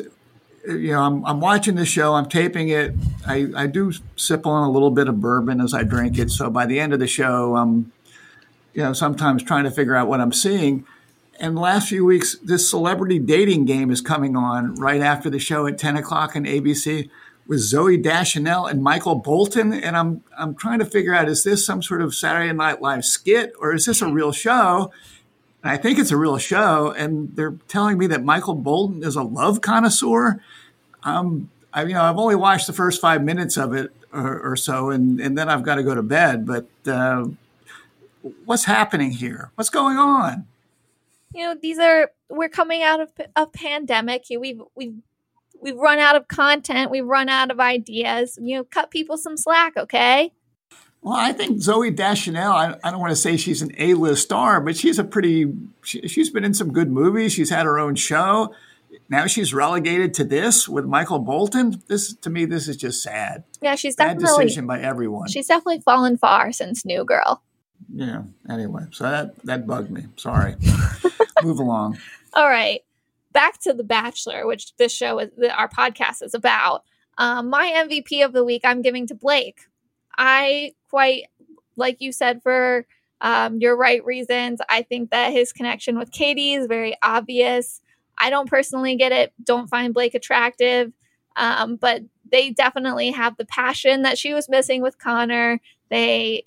you 0.67 0.91
know 0.91 1.01
I'm, 1.01 1.25
I'm 1.25 1.39
watching 1.39 1.75
the 1.75 1.86
show. 1.86 2.13
I'm 2.13 2.28
taping 2.28 2.69
it. 2.69 2.93
I, 3.25 3.47
I 3.56 3.67
do 3.67 3.91
sip 4.15 4.45
on 4.45 4.67
a 4.67 4.71
little 4.71 4.91
bit 4.91 5.08
of 5.08 5.19
bourbon 5.19 5.62
as 5.62 5.73
I 5.73 5.84
drink 5.84 6.17
it. 6.17 6.32
So 6.32 6.49
by 6.49 6.65
the 6.65 6.80
end 6.80 6.93
of 6.93 6.99
the 6.99 7.08
show, 7.08 7.56
I'm 7.56 7.91
you 8.73 8.84
know 8.84 8.93
sometimes 8.93 9.43
trying 9.43 9.65
to 9.65 9.71
figure 9.71 9.95
out 9.95 10.08
what 10.08 10.21
I'm 10.21 10.34
seeing. 10.34 10.86
And 11.39 11.60
last 11.60 11.89
few 11.89 12.06
weeks, 12.06 12.38
this 12.38 12.69
celebrity 12.69 13.19
dating 13.19 13.65
game 13.65 13.91
is 13.91 13.99
coming 13.99 14.38
on 14.38 14.75
right 14.75 15.01
after 15.01 15.30
the 15.30 15.39
show 15.39 15.67
at 15.67 15.78
10 15.78 15.97
o'clock 15.97 16.34
on 16.34 16.45
ABC 16.45 17.10
with 17.45 17.60
Zooey 17.60 18.01
Deschanel 18.01 18.65
and 18.65 18.82
Michael 18.82 19.15
Bolton. 19.15 19.73
And 19.73 19.97
I'm 19.97 20.23
I'm 20.38 20.56
trying 20.56 20.80
to 20.80 20.86
figure 20.86 21.13
out 21.13 21.28
is 21.28 21.43
this 21.43 21.65
some 21.65 21.84
sort 21.84 22.01
of 22.01 22.15
Saturday 22.15 22.51
Night 22.54 22.82
Live 22.82 23.06
skit 23.06 23.54
or 23.60 23.73
is 23.73 23.86
this 23.86 24.01
a 24.01 24.08
real 24.08 24.32
show? 24.32 24.91
I 25.69 25.78
think 25.78 25.99
it's 25.99 26.12
a 26.12 26.17
real 26.17 26.38
show, 26.38 26.91
and 26.91 27.36
they're 27.36 27.56
telling 27.67 27.97
me 27.97 28.08
that 28.08 28.23
Michael 28.23 28.56
Bolton 28.56 29.04
is 29.04 29.15
a 29.15 29.23
love 29.23 29.62
connoisseur. 29.62 30.41
Um, 31.04 31.49
I, 31.73 31.84
you 31.84 31.93
know, 31.93 32.04
I've 32.04 32.17
only 32.17 32.36
watched 32.36 32.67
the 32.67 32.73
first 32.73 33.01
five 33.01 33.23
minutes 33.23 33.58
of 33.58 33.73
it 33.73 33.91
or, 34.13 34.51
or 34.51 34.56
so, 34.56 34.89
and, 34.89 35.19
and 35.19 35.38
then 35.38 35.49
I've 35.49 35.63
got 35.63 35.75
to 35.75 35.84
go 35.84 35.95
to 35.95 36.04
bed. 36.04 36.45
But 36.45 36.67
uh, 36.88 37.25
what's 38.45 38.65
happening 38.65 39.12
here? 39.12 39.51
What's 39.56 39.69
going 39.69 39.97
on? 39.97 40.47
You 41.34 41.43
know, 41.43 41.56
these 41.62 41.80
are 41.80 42.12
we're 42.30 42.49
coming 42.49 42.82
out 42.82 43.01
of 43.01 43.12
a 43.36 43.45
pandemic. 43.45 44.25
We've 44.30 44.62
we've 44.75 44.95
we've 45.62 45.75
run 45.75 45.99
out 45.99 46.15
of 46.15 46.28
content. 46.28 46.91
We've 46.91 47.06
run 47.06 47.28
out 47.28 47.51
of 47.51 47.60
ideas. 47.60 48.39
You 48.41 48.58
know, 48.58 48.63
cut 48.63 48.89
people 48.91 49.17
some 49.17 49.36
slack, 49.36 49.73
okay? 49.78 50.32
Well, 51.06 51.13
I 51.15 51.34
think 51.34 51.60
Zooey 51.60 51.96
Deschanel, 51.96 52.52
I, 52.52 52.76
I 52.84 52.89
don't 52.89 53.00
want 53.00 53.12
to 53.12 53.15
say 53.15 53.38
she's 53.38 53.62
an 53.62 53.70
A 53.78 53.94
list 53.94 54.24
star, 54.24 54.60
but 54.60 54.76
she's 54.76 54.98
a 54.98 55.04
pretty, 55.04 55.54
she, 55.84 56.02
has 56.02 56.32
been 56.32 56.44
in 56.44 56.56
some 56.56 56.74
good 56.74 56.89
movies. 56.89 57.32
She's 57.32 57.52
had 57.52 57.68
her 57.68 57.78
own 57.78 57.94
show. 57.94 58.56
Now 59.08 59.28
she's 59.28 59.54
relegated 59.54 60.15
to 60.15 60.24
this 60.24 60.68
with 60.68 60.86
Michael 60.86 61.20
Bolton. 61.20 61.84
This, 61.86 62.15
to 62.15 62.32
me, 62.32 62.46
this 62.46 62.68
is 62.68 62.76
just 62.76 63.04
sad. 63.04 63.44
Yeah, 63.62 63.76
she's 63.76 63.96
Bad 63.96 64.18
definitely, 64.18 64.46
decision 64.46 64.65
by 64.65 64.82
everyone. 64.82 65.28
she's 65.28 65.46
definitely 65.46 65.82
fallen 65.82 66.18
far 66.18 66.52
since 66.52 66.84
New 66.86 67.06
Girl. 67.06 67.44
yeah. 67.94 68.24
Anyway, 68.50 68.86
so 68.89 69.04
that, 69.04 69.38
that 69.44 69.68
bugged 69.68 69.91
me. 69.91 70.06
Sorry. 70.18 70.56
Move 71.44 71.60
along. 71.60 72.00
All 72.34 72.50
right, 72.50 72.82
back 73.32 73.60
to 73.60 73.74
The 73.74 73.84
Bachelor, 73.84 74.48
which 74.48 74.76
this 74.78 74.91
show 74.91 75.20
is, 75.20 75.30
our 75.56 75.70
podcast 75.70 76.24
is 76.24 76.34
about. 76.34 76.84
Um, 77.20 77.52
my 77.52 77.86
MVP 77.88 78.26
of 78.26 78.34
the 78.34 78.44
week, 78.44 78.63
I'm 78.65 78.82
giving 78.82 79.06
to 79.06 79.13
Blake. 79.13 79.68
I 80.18 80.72
quite, 80.96 81.24
like 81.76 82.00
you 82.00 82.14
said, 82.14 82.42
for 82.42 82.86
um, 83.20 83.60
your 83.60 83.76
right 83.76 84.02
reasons. 84.06 84.62
I 84.70 84.82
think 84.82 85.10
that 85.12 85.34
his 85.34 85.52
connection 85.52 85.98
with 85.98 86.10
Katie 86.10 86.54
is 86.54 86.68
very 86.68 86.96
obvious. 87.04 87.82
I 88.18 88.30
don't 88.30 88.50
personally 88.50 88.96
get 88.96 89.12
it, 89.12 89.34
don't 89.44 89.68
find 89.68 89.94
Blake 89.94 90.16
attractive, 90.16 90.94
um, 91.36 91.76
but 91.76 92.04
they 92.32 92.52
definitely 92.52 93.12
have 93.12 93.36
the 93.36 93.44
passion 93.44 94.04
that 94.04 94.18
she 94.18 94.34
was 94.34 94.48
missing 94.48 94.82
with 94.82 94.98
Connor. 94.98 95.60
They 95.90 96.46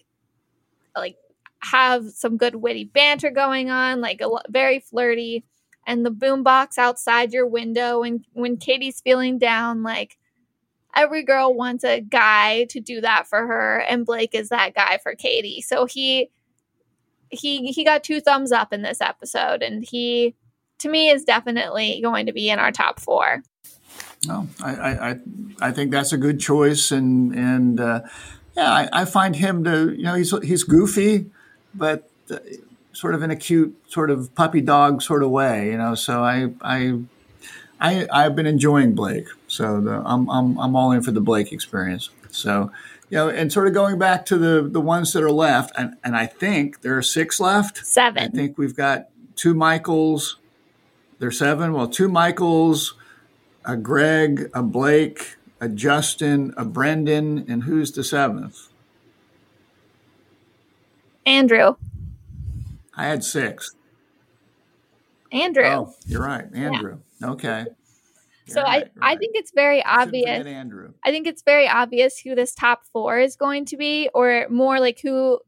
like 0.97 1.17
have 1.59 2.07
some 2.07 2.39
good 2.39 2.55
witty 2.55 2.85
banter 2.85 3.31
going 3.31 3.69
on, 3.69 4.01
like 4.01 4.23
a 4.23 4.31
very 4.49 4.81
flirty. 4.81 5.45
And 5.87 6.07
the 6.07 6.11
boombox 6.11 6.79
outside 6.79 7.35
your 7.35 7.47
window, 7.47 8.03
and 8.03 8.25
when 8.33 8.57
Katie's 8.57 9.03
feeling 9.03 9.39
down, 9.39 9.83
like 9.83 10.18
every 10.95 11.23
girl 11.23 11.55
wants 11.55 11.85
a 11.85 12.01
guy 12.01 12.65
to 12.65 12.81
do 12.81 13.01
that 13.01 13.27
for 13.27 13.47
her, 13.47 13.79
and 13.79 14.07
Blake 14.07 14.35
is 14.35 14.49
that 14.49 14.75
guy 14.75 14.99
for 15.03 15.15
Katie. 15.15 15.61
So 15.61 15.87
he 15.87 16.31
he 17.31 17.73
he 17.73 17.85
got 17.85 18.05
two 18.05 18.21
thumbs 18.21 18.53
up 18.53 18.73
in 18.73 18.83
this 18.83 19.01
episode, 19.01 19.63
and 19.63 19.85
he 19.85 20.35
to 20.79 20.89
me 20.89 21.11
is 21.11 21.25
definitely 21.25 22.01
going 22.03 22.27
to 22.27 22.33
be 22.33 22.51
in 22.51 22.59
our 22.59 22.73
top 22.73 23.01
four. 23.01 23.43
No, 24.27 24.49
I, 24.63 24.75
I, 24.75 25.11
I, 25.11 25.17
I 25.61 25.73
think 25.73 25.91
that's 25.91 26.13
a 26.13 26.17
good 26.17 26.41
choice, 26.41 26.91
and 26.91 27.35
and 27.35 27.81
uh, 27.81 28.01
yeah, 28.57 28.71
I, 28.71 28.89
I 28.93 29.05
find 29.05 29.37
him 29.37 29.65
to 29.65 29.93
you 29.93 30.03
know 30.03 30.15
he's 30.15 30.37
he's 30.43 30.65
goofy, 30.65 31.31
but 31.75 32.09
uh, 32.31 32.39
sort 32.93 33.15
of 33.15 33.23
in 33.23 33.31
a 33.31 33.37
cute 33.37 33.77
sort 33.89 34.11
of 34.11 34.35
puppy 34.35 34.61
dog 34.61 35.03
sort 35.03 35.23
of 35.23 35.31
way, 35.31 35.67
you 35.67 35.79
know. 35.79 35.95
So 35.95 36.23
I 36.23 36.51
I 36.61 36.99
I 37.81 38.09
I've 38.13 38.35
been 38.35 38.47
enjoying 38.47 38.95
Blake, 38.95 39.29
so 39.49 39.81
the, 39.81 40.03
I'm 40.05 40.31
I'm 40.31 40.59
I'm 40.59 40.77
all 40.77 40.93
in 40.93 41.03
for 41.03 41.11
the 41.11 41.21
Blake 41.21 41.53
experience. 41.53 42.11
So 42.31 42.71
you 43.11 43.17
know, 43.17 43.29
and 43.29 43.53
sort 43.53 43.67
of 43.67 43.75
going 43.75 43.99
back 43.99 44.27
to 44.27 44.39
the 44.39 44.69
the 44.69 44.81
ones 44.81 45.13
that 45.15 45.23
are 45.25 45.31
left, 45.31 45.73
and 45.77 45.97
and 46.05 46.15
I 46.15 46.27
think 46.27 46.83
there 46.83 46.97
are 46.97 47.03
six 47.03 47.41
left. 47.41 47.85
Seven. 47.85 48.23
I 48.23 48.29
think 48.29 48.59
we've 48.59 48.77
got 48.77 49.09
two 49.35 49.55
Michaels. 49.55 50.37
There's 51.19 51.39
seven. 51.39 51.73
Well, 51.73 51.89
two 51.89 52.09
Michaels, 52.09 52.95
a 53.65 53.77
Greg, 53.77 54.51
a 54.55 54.63
Blake, 54.63 55.37
a 55.61 55.69
Justin, 55.69 56.55
a 56.57 56.65
Brendan, 56.65 57.47
and 57.49 57.65
who's 57.65 57.91
the 57.91 58.05
seventh? 58.05 58.69
Andrew. 61.27 61.77
I 62.95 63.07
had 63.07 63.25
six. 63.25 63.75
Andrew. 65.33 65.65
Oh, 65.65 65.95
you're 66.07 66.23
right, 66.23 66.47
Andrew. 66.55 67.01
Okay. 67.23 67.67
So 68.49 68.61
You're 68.61 68.67
I, 68.69 68.77
right, 68.79 68.91
I 69.01 69.17
think 69.17 69.33
it's 69.37 69.53
very 69.55 69.85
obvious. 69.85 70.47
Andrew. 70.47 70.93
I 71.05 71.11
think 71.11 71.27
it's 71.27 71.43
very 71.43 71.69
obvious 71.69 72.19
who 72.19 72.35
this 72.35 72.55
top 72.55 72.83
four 72.93 73.19
is 73.19 73.37
going 73.37 73.67
to 73.67 73.77
be, 73.77 74.09
or 74.15 74.47
more 74.51 74.81
like 74.81 75.01
who 75.03 75.39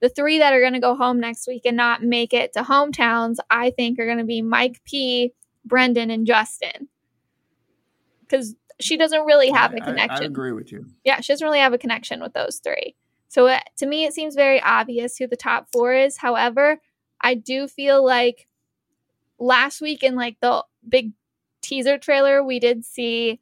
the 0.00 0.08
three 0.08 0.38
that 0.38 0.52
are 0.52 0.60
going 0.60 0.72
to 0.72 0.80
go 0.80 0.94
home 0.96 1.20
next 1.20 1.46
week 1.46 1.62
and 1.64 1.76
not 1.76 2.02
make 2.02 2.32
it 2.32 2.52
to 2.54 2.62
hometowns. 2.62 3.36
I 3.50 3.70
think 3.70 3.98
are 3.98 4.06
going 4.06 4.18
to 4.18 4.24
be 4.24 4.42
Mike 4.42 4.80
P, 4.84 5.32
Brendan, 5.64 6.10
and 6.10 6.26
Justin, 6.26 6.88
because 8.20 8.54
she 8.80 8.96
doesn't 8.96 9.24
really 9.26 9.50
have 9.50 9.72
I- 9.72 9.76
a 9.76 9.82
I- 9.82 9.84
connection. 9.84 10.22
I, 10.24 10.26
agree 10.26 10.52
with 10.52 10.72
you. 10.72 10.86
yeah, 11.04 11.20
she 11.20 11.32
doesn't 11.32 11.44
really 11.44 11.60
have 11.60 11.72
a 11.72 11.78
connection 11.78 12.20
with 12.20 12.32
those 12.32 12.58
three. 12.62 12.96
So 13.28 13.46
uh, 13.46 13.60
to 13.78 13.86
me, 13.86 14.04
it 14.04 14.12
seems 14.12 14.34
very 14.34 14.60
obvious 14.60 15.16
who 15.16 15.26
the 15.26 15.36
top 15.36 15.68
four 15.72 15.94
is. 15.94 16.18
However, 16.18 16.80
I 17.20 17.34
do 17.34 17.66
feel 17.66 18.04
like 18.04 18.46
last 19.38 19.80
week 19.80 20.02
in 20.02 20.14
like 20.16 20.36
the 20.40 20.64
big 20.86 21.12
teaser 21.62 21.98
trailer, 21.98 22.42
we 22.42 22.58
did 22.58 22.84
see 22.84 23.40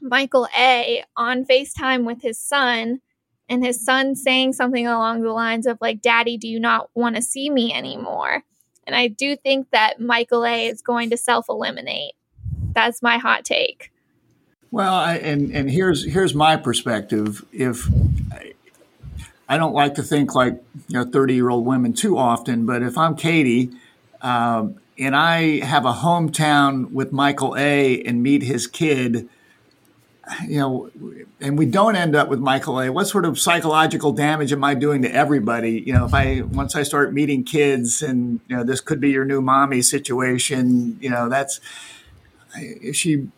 Michael 0.00 0.48
A 0.56 1.04
on 1.16 1.44
FaceTime 1.44 2.04
with 2.04 2.22
his 2.22 2.38
son, 2.38 3.00
and 3.48 3.64
his 3.64 3.84
son 3.84 4.14
saying 4.14 4.52
something 4.52 4.86
along 4.86 5.22
the 5.22 5.32
lines 5.32 5.66
of 5.66 5.78
like, 5.80 6.00
"Daddy, 6.00 6.36
do 6.36 6.48
you 6.48 6.60
not 6.60 6.90
want 6.94 7.16
to 7.16 7.22
see 7.22 7.50
me 7.50 7.72
anymore?" 7.72 8.44
And 8.86 8.96
I 8.96 9.08
do 9.08 9.36
think 9.36 9.70
that 9.70 10.00
Michael 10.00 10.44
A 10.44 10.66
is 10.66 10.82
going 10.82 11.10
to 11.10 11.16
self 11.16 11.48
eliminate. 11.48 12.14
That's 12.72 13.02
my 13.02 13.18
hot 13.18 13.44
take. 13.44 13.92
Well, 14.70 14.94
I, 14.94 15.16
and 15.16 15.50
and 15.54 15.70
here's 15.70 16.04
here's 16.04 16.34
my 16.34 16.56
perspective. 16.56 17.44
If 17.52 17.88
I, 18.32 18.52
I 19.48 19.56
don't 19.56 19.74
like 19.74 19.96
to 19.96 20.02
think 20.02 20.34
like 20.34 20.54
you 20.88 20.98
know 20.98 21.04
thirty 21.04 21.34
year 21.34 21.50
old 21.50 21.66
women 21.66 21.92
too 21.92 22.16
often, 22.16 22.66
but 22.66 22.82
if 22.82 22.96
I'm 22.96 23.16
Katie 23.16 23.70
um, 24.22 24.79
and 25.00 25.16
I 25.16 25.64
have 25.64 25.86
a 25.86 25.92
hometown 25.92 26.90
with 26.92 27.10
Michael 27.10 27.56
A. 27.56 28.02
and 28.02 28.22
meet 28.22 28.42
his 28.42 28.66
kid, 28.66 29.28
you 30.46 30.58
know, 30.58 30.90
and 31.40 31.58
we 31.58 31.66
don't 31.66 31.96
end 31.96 32.14
up 32.14 32.28
with 32.28 32.38
Michael 32.38 32.80
A. 32.80 32.92
What 32.92 33.06
sort 33.06 33.24
of 33.24 33.38
psychological 33.38 34.12
damage 34.12 34.52
am 34.52 34.62
I 34.62 34.74
doing 34.74 35.02
to 35.02 35.12
everybody? 35.12 35.82
You 35.84 35.94
know, 35.94 36.04
if 36.04 36.14
I 36.14 36.42
once 36.42 36.76
I 36.76 36.82
start 36.82 37.12
meeting 37.12 37.44
kids 37.44 38.02
and 38.02 38.40
you 38.46 38.56
know 38.56 38.62
this 38.62 38.80
could 38.80 39.00
be 39.00 39.10
your 39.10 39.24
new 39.24 39.40
mommy 39.40 39.82
situation, 39.82 40.98
you 41.00 41.10
know, 41.10 41.28
that's 41.28 41.60
if 42.56 42.94
she 42.94 43.28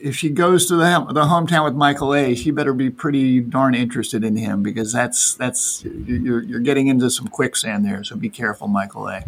if 0.00 0.16
she 0.16 0.30
goes 0.30 0.66
to 0.66 0.76
the 0.76 1.06
the 1.12 1.22
hometown 1.22 1.64
with 1.64 1.74
Michael 1.74 2.14
A, 2.14 2.34
she 2.34 2.50
better 2.50 2.72
be 2.72 2.90
pretty 2.90 3.40
darn 3.40 3.74
interested 3.74 4.24
in 4.24 4.36
him 4.36 4.62
because 4.62 4.92
that's 4.92 5.34
that's 5.34 5.84
you're 5.84 6.42
you're 6.42 6.60
getting 6.60 6.88
into 6.88 7.10
some 7.10 7.28
quicksand 7.28 7.84
there. 7.84 8.02
So 8.02 8.16
be 8.16 8.30
careful, 8.30 8.66
Michael 8.66 9.08
A. 9.08 9.24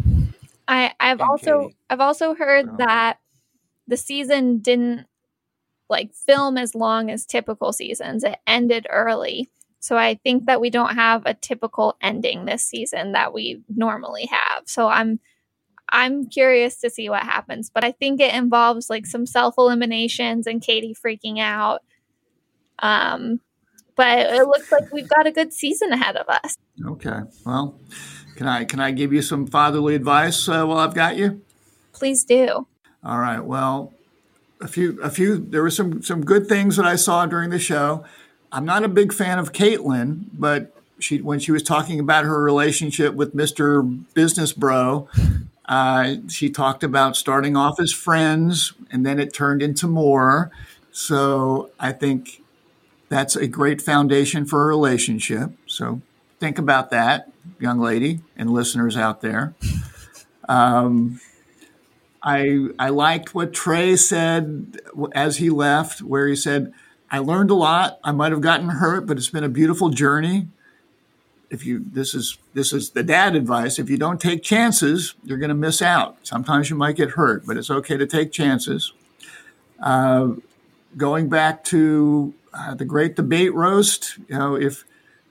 I 0.67 0.93
I've 0.99 1.19
And 1.19 1.29
also 1.29 1.61
Katie. 1.63 1.77
I've 1.89 1.99
also 1.99 2.33
heard 2.35 2.65
So- 2.65 2.75
that 2.79 3.19
the 3.87 3.97
season 3.97 4.59
didn't 4.59 5.05
like 5.89 6.13
film 6.13 6.57
as 6.57 6.73
long 6.73 7.11
as 7.11 7.25
typical 7.25 7.73
seasons. 7.73 8.23
It 8.23 8.37
ended 8.47 8.87
early. 8.89 9.49
So 9.79 9.97
I 9.97 10.15
think 10.23 10.45
that 10.45 10.61
we 10.61 10.69
don't 10.69 10.95
have 10.95 11.23
a 11.25 11.33
typical 11.33 11.97
ending 12.01 12.45
this 12.45 12.63
season 12.65 13.11
that 13.11 13.33
we 13.33 13.61
normally 13.67 14.25
have. 14.31 14.63
So 14.65 14.87
I'm 14.87 15.19
I'm 15.89 16.25
curious 16.27 16.79
to 16.79 16.89
see 16.89 17.09
what 17.09 17.21
happens, 17.23 17.69
but 17.69 17.83
I 17.83 17.91
think 17.91 18.19
it 18.21 18.33
involves 18.33 18.89
like 18.89 19.05
some 19.05 19.25
self 19.25 19.55
eliminations 19.57 20.47
and 20.47 20.61
Katie 20.61 20.95
freaking 20.95 21.39
out. 21.39 21.81
Um 22.79 23.41
but 23.95 24.19
it 24.33 24.47
looks 24.47 24.71
like 24.71 24.91
we've 24.91 25.07
got 25.09 25.27
a 25.27 25.31
good 25.31 25.53
season 25.53 25.91
ahead 25.91 26.15
of 26.15 26.27
us. 26.27 26.55
Okay, 26.83 27.19
well, 27.45 27.79
can 28.35 28.47
I 28.47 28.65
can 28.65 28.79
I 28.79 28.91
give 28.91 29.13
you 29.13 29.21
some 29.21 29.47
fatherly 29.47 29.95
advice 29.95 30.47
uh, 30.47 30.65
while 30.65 30.79
I've 30.79 30.95
got 30.95 31.17
you? 31.17 31.41
Please 31.93 32.23
do. 32.23 32.67
All 33.03 33.19
right. 33.19 33.39
Well, 33.39 33.93
a 34.61 34.67
few, 34.67 34.99
a 35.01 35.09
few. 35.09 35.37
There 35.37 35.61
were 35.61 35.69
some 35.69 36.01
some 36.01 36.23
good 36.23 36.47
things 36.47 36.77
that 36.77 36.85
I 36.85 36.95
saw 36.95 37.25
during 37.25 37.49
the 37.49 37.59
show. 37.59 38.03
I'm 38.51 38.65
not 38.65 38.83
a 38.83 38.87
big 38.87 39.13
fan 39.13 39.39
of 39.39 39.51
Caitlyn, 39.51 40.25
but 40.33 40.75
she 40.99 41.21
when 41.21 41.39
she 41.39 41.51
was 41.51 41.63
talking 41.63 41.99
about 41.99 42.25
her 42.25 42.41
relationship 42.41 43.13
with 43.13 43.35
Mr. 43.35 44.03
Business 44.13 44.53
Bro, 44.53 45.09
uh, 45.65 46.15
she 46.29 46.49
talked 46.49 46.83
about 46.83 47.15
starting 47.15 47.57
off 47.57 47.79
as 47.79 47.91
friends 47.91 48.73
and 48.91 49.05
then 49.05 49.19
it 49.19 49.33
turned 49.33 49.61
into 49.61 49.87
more. 49.87 50.51
So 50.91 51.71
I 51.79 51.91
think 51.91 52.41
that's 53.09 53.35
a 53.35 53.47
great 53.47 53.81
foundation 53.81 54.45
for 54.45 54.63
a 54.63 54.67
relationship. 54.67 55.51
So 55.65 56.01
think 56.43 56.59
about 56.59 56.89
that, 56.89 57.31
young 57.57 57.79
lady 57.79 58.19
and 58.35 58.49
listeners 58.49 58.97
out 58.97 59.21
there. 59.21 59.53
Um, 60.49 61.21
I 62.21 62.67
I 62.77 62.89
liked 62.89 63.33
what 63.33 63.53
Trey 63.53 63.95
said 63.95 64.77
as 65.15 65.37
he 65.37 65.49
left, 65.49 66.01
where 66.01 66.27
he 66.27 66.35
said, 66.35 66.73
"I 67.09 67.19
learned 67.19 67.49
a 67.49 67.53
lot. 67.53 67.97
I 68.03 68.11
might 68.11 68.33
have 68.33 68.41
gotten 68.41 68.67
hurt, 68.69 69.07
but 69.07 69.15
it's 69.15 69.29
been 69.29 69.45
a 69.45 69.49
beautiful 69.49 69.89
journey." 69.89 70.49
If 71.49 71.65
you 71.65 71.85
this 71.93 72.13
is 72.13 72.37
this 72.53 72.73
is 72.73 72.89
the 72.89 73.03
dad 73.03 73.37
advice. 73.37 73.79
If 73.79 73.89
you 73.89 73.97
don't 73.97 74.19
take 74.19 74.43
chances, 74.43 75.15
you're 75.23 75.37
going 75.37 75.47
to 75.47 75.55
miss 75.67 75.81
out. 75.81 76.17
Sometimes 76.23 76.69
you 76.69 76.75
might 76.75 76.97
get 76.97 77.11
hurt, 77.11 77.45
but 77.45 77.55
it's 77.55 77.71
okay 77.71 77.95
to 77.95 78.05
take 78.05 78.33
chances. 78.33 78.91
Uh, 79.81 80.33
going 80.97 81.29
back 81.29 81.63
to 81.65 82.33
uh, 82.53 82.75
the 82.75 82.85
great 82.85 83.15
debate 83.15 83.53
roast, 83.53 84.17
you 84.27 84.37
know, 84.37 84.55
if 84.55 84.83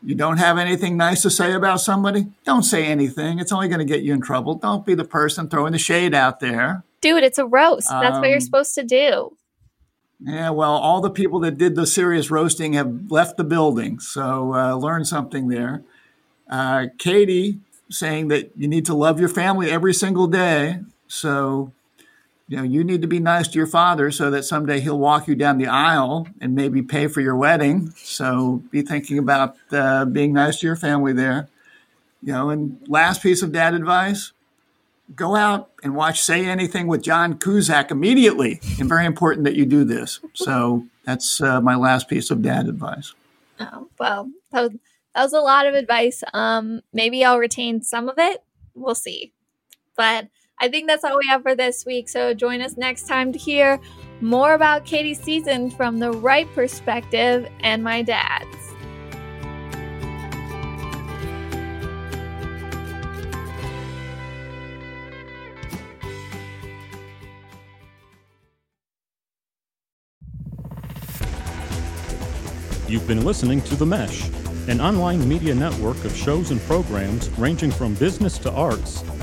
you 0.05 0.15
don't 0.15 0.39
have 0.39 0.59
anything 0.59 0.97
nice 0.97 1.23
to 1.23 1.31
say 1.31 1.53
about 1.53 1.81
somebody, 1.81 2.27
don't 2.45 2.63
say 2.63 2.87
anything. 2.87 3.39
It's 3.39 3.53
only 3.53 3.69
going 3.69 3.79
to 3.79 3.85
get 3.85 4.03
you 4.03 4.13
in 4.13 4.21
trouble. 4.21 4.55
Don't 4.55 4.85
be 4.85 4.95
the 4.95 5.05
person 5.05 5.49
throwing 5.49 5.73
the 5.73 5.79
shade 5.79 6.15
out 6.15 6.41
there. 6.41 6.83
Dude, 7.01 7.23
it's 7.25 7.39
a 7.39 7.47
roast. 7.47 7.89
That's 7.89 8.19
what 8.19 8.29
you're 8.29 8.37
Um, 8.37 8.41
supposed 8.41 8.75
to 8.77 8.85
do. 8.85 9.37
Yeah, 10.25 10.51
well, 10.51 10.73
all 10.73 11.01
the 11.01 11.11
people 11.11 11.41
that 11.41 11.59
did 11.59 11.75
the 11.75 11.87
serious 11.87 12.31
roasting 12.31 12.75
have 12.75 13.11
left 13.11 13.37
the 13.37 13.45
building, 13.45 13.99
so 13.99 14.55
uh, 14.55 14.75
learn 14.77 15.05
something 15.05 15.49
there. 15.49 15.83
Uh, 16.49 16.87
Katie 16.99 17.59
saying 17.91 18.29
that 18.29 18.53
you 18.57 18.69
need 18.69 18.87
to 18.87 18.95
love 18.95 19.19
your 19.19 19.29
family 19.29 19.69
every 19.71 19.93
single 19.93 20.27
day. 20.29 20.79
So, 21.09 21.73
you 22.53 22.59
know, 22.59 22.65
you 22.65 22.85
need 22.85 23.01
to 23.01 23.09
be 23.09 23.19
nice 23.19 23.49
to 23.49 23.57
your 23.57 23.67
father 23.67 24.11
so 24.11 24.31
that 24.31 24.43
someday 24.43 24.79
he'll 24.79 24.99
walk 24.99 25.27
you 25.27 25.35
down 25.35 25.57
the 25.57 25.69
aisle 25.69 26.29
and 26.39 26.55
maybe 26.55 26.83
pay 26.83 27.07
for 27.07 27.23
your 27.23 27.35
wedding. 27.35 27.95
So, 27.97 28.63
be 28.71 28.83
thinking 28.83 29.17
about 29.17 29.57
uh, 29.71 30.05
being 30.05 30.35
nice 30.35 30.61
to 30.61 30.67
your 30.67 30.77
family 30.77 31.15
there. 31.15 31.49
You 32.23 32.35
know, 32.35 32.51
and 32.51 32.79
last 32.87 33.23
piece 33.23 33.41
of 33.41 33.53
dad 33.53 33.73
advice 33.73 34.33
go 35.17 35.35
out 35.35 35.71
and 35.83 35.95
watch 35.95 36.21
Say 36.21 36.45
Anything 36.45 36.89
with 36.89 37.03
John 37.03 37.39
Cusack 37.39 37.91
immediately. 37.91 38.61
And 38.79 38.87
very 38.87 39.07
important 39.07 39.45
that 39.45 39.55
you 39.55 39.65
do 39.65 39.83
this. 39.83 40.21
So 40.35 40.85
that's 41.07 41.41
uh, 41.41 41.63
my 41.63 41.75
last 41.75 42.07
piece 42.07 42.31
of 42.31 42.43
dad 42.43 42.69
advice. 42.69 43.15
Oh, 43.61 43.89
well, 43.99 44.31
that 44.51 44.61
was, 44.61 44.73
that 45.15 45.23
was 45.23 45.33
a 45.33 45.41
lot 45.41 45.65
of 45.67 45.75
advice. 45.75 46.23
Um, 46.35 46.83
maybe 46.93 47.25
I'll 47.25 47.39
retain 47.39 47.81
some 47.81 48.11
of 48.11 48.19
it. 48.19 48.45
We'll 48.75 48.95
see. 48.95 49.33
But 49.97 50.29
I 50.63 50.69
think 50.69 50.87
that's 50.87 51.03
all 51.03 51.19
we 51.19 51.27
have 51.27 51.43
for 51.43 51.57
this 51.57 51.85
week. 51.85 52.09
So 52.09 52.35
join 52.35 52.61
us 52.61 52.77
next 52.77 53.09
time 53.09 53.33
to 53.33 53.39
hear 53.39 53.81
more 54.21 54.55
about 54.55 54.85
Katie's 54.85 55.21
season 55.21 55.73
from 55.73 55.99
the 55.99 56.13
right 56.13 56.47
perspective 56.55 57.49
and 57.65 57.83
my 57.83 58.03
dad's. 58.03 58.47
You've 72.87 73.09
been 73.09 73.25
listening 73.25 73.63
to 73.63 73.75
The 73.75 73.87
Mesh, 73.87 74.29
an 74.69 74.81
online 74.81 75.29
media 75.29 75.57
network 75.57 76.05
of 76.05 76.15
shows 76.15 76.53
and 76.53 76.61
programs 76.67 77.31
ranging 77.31 77.73
from 77.73 77.95
business 77.95 78.39
to 78.39 78.53
arts, 78.53 79.03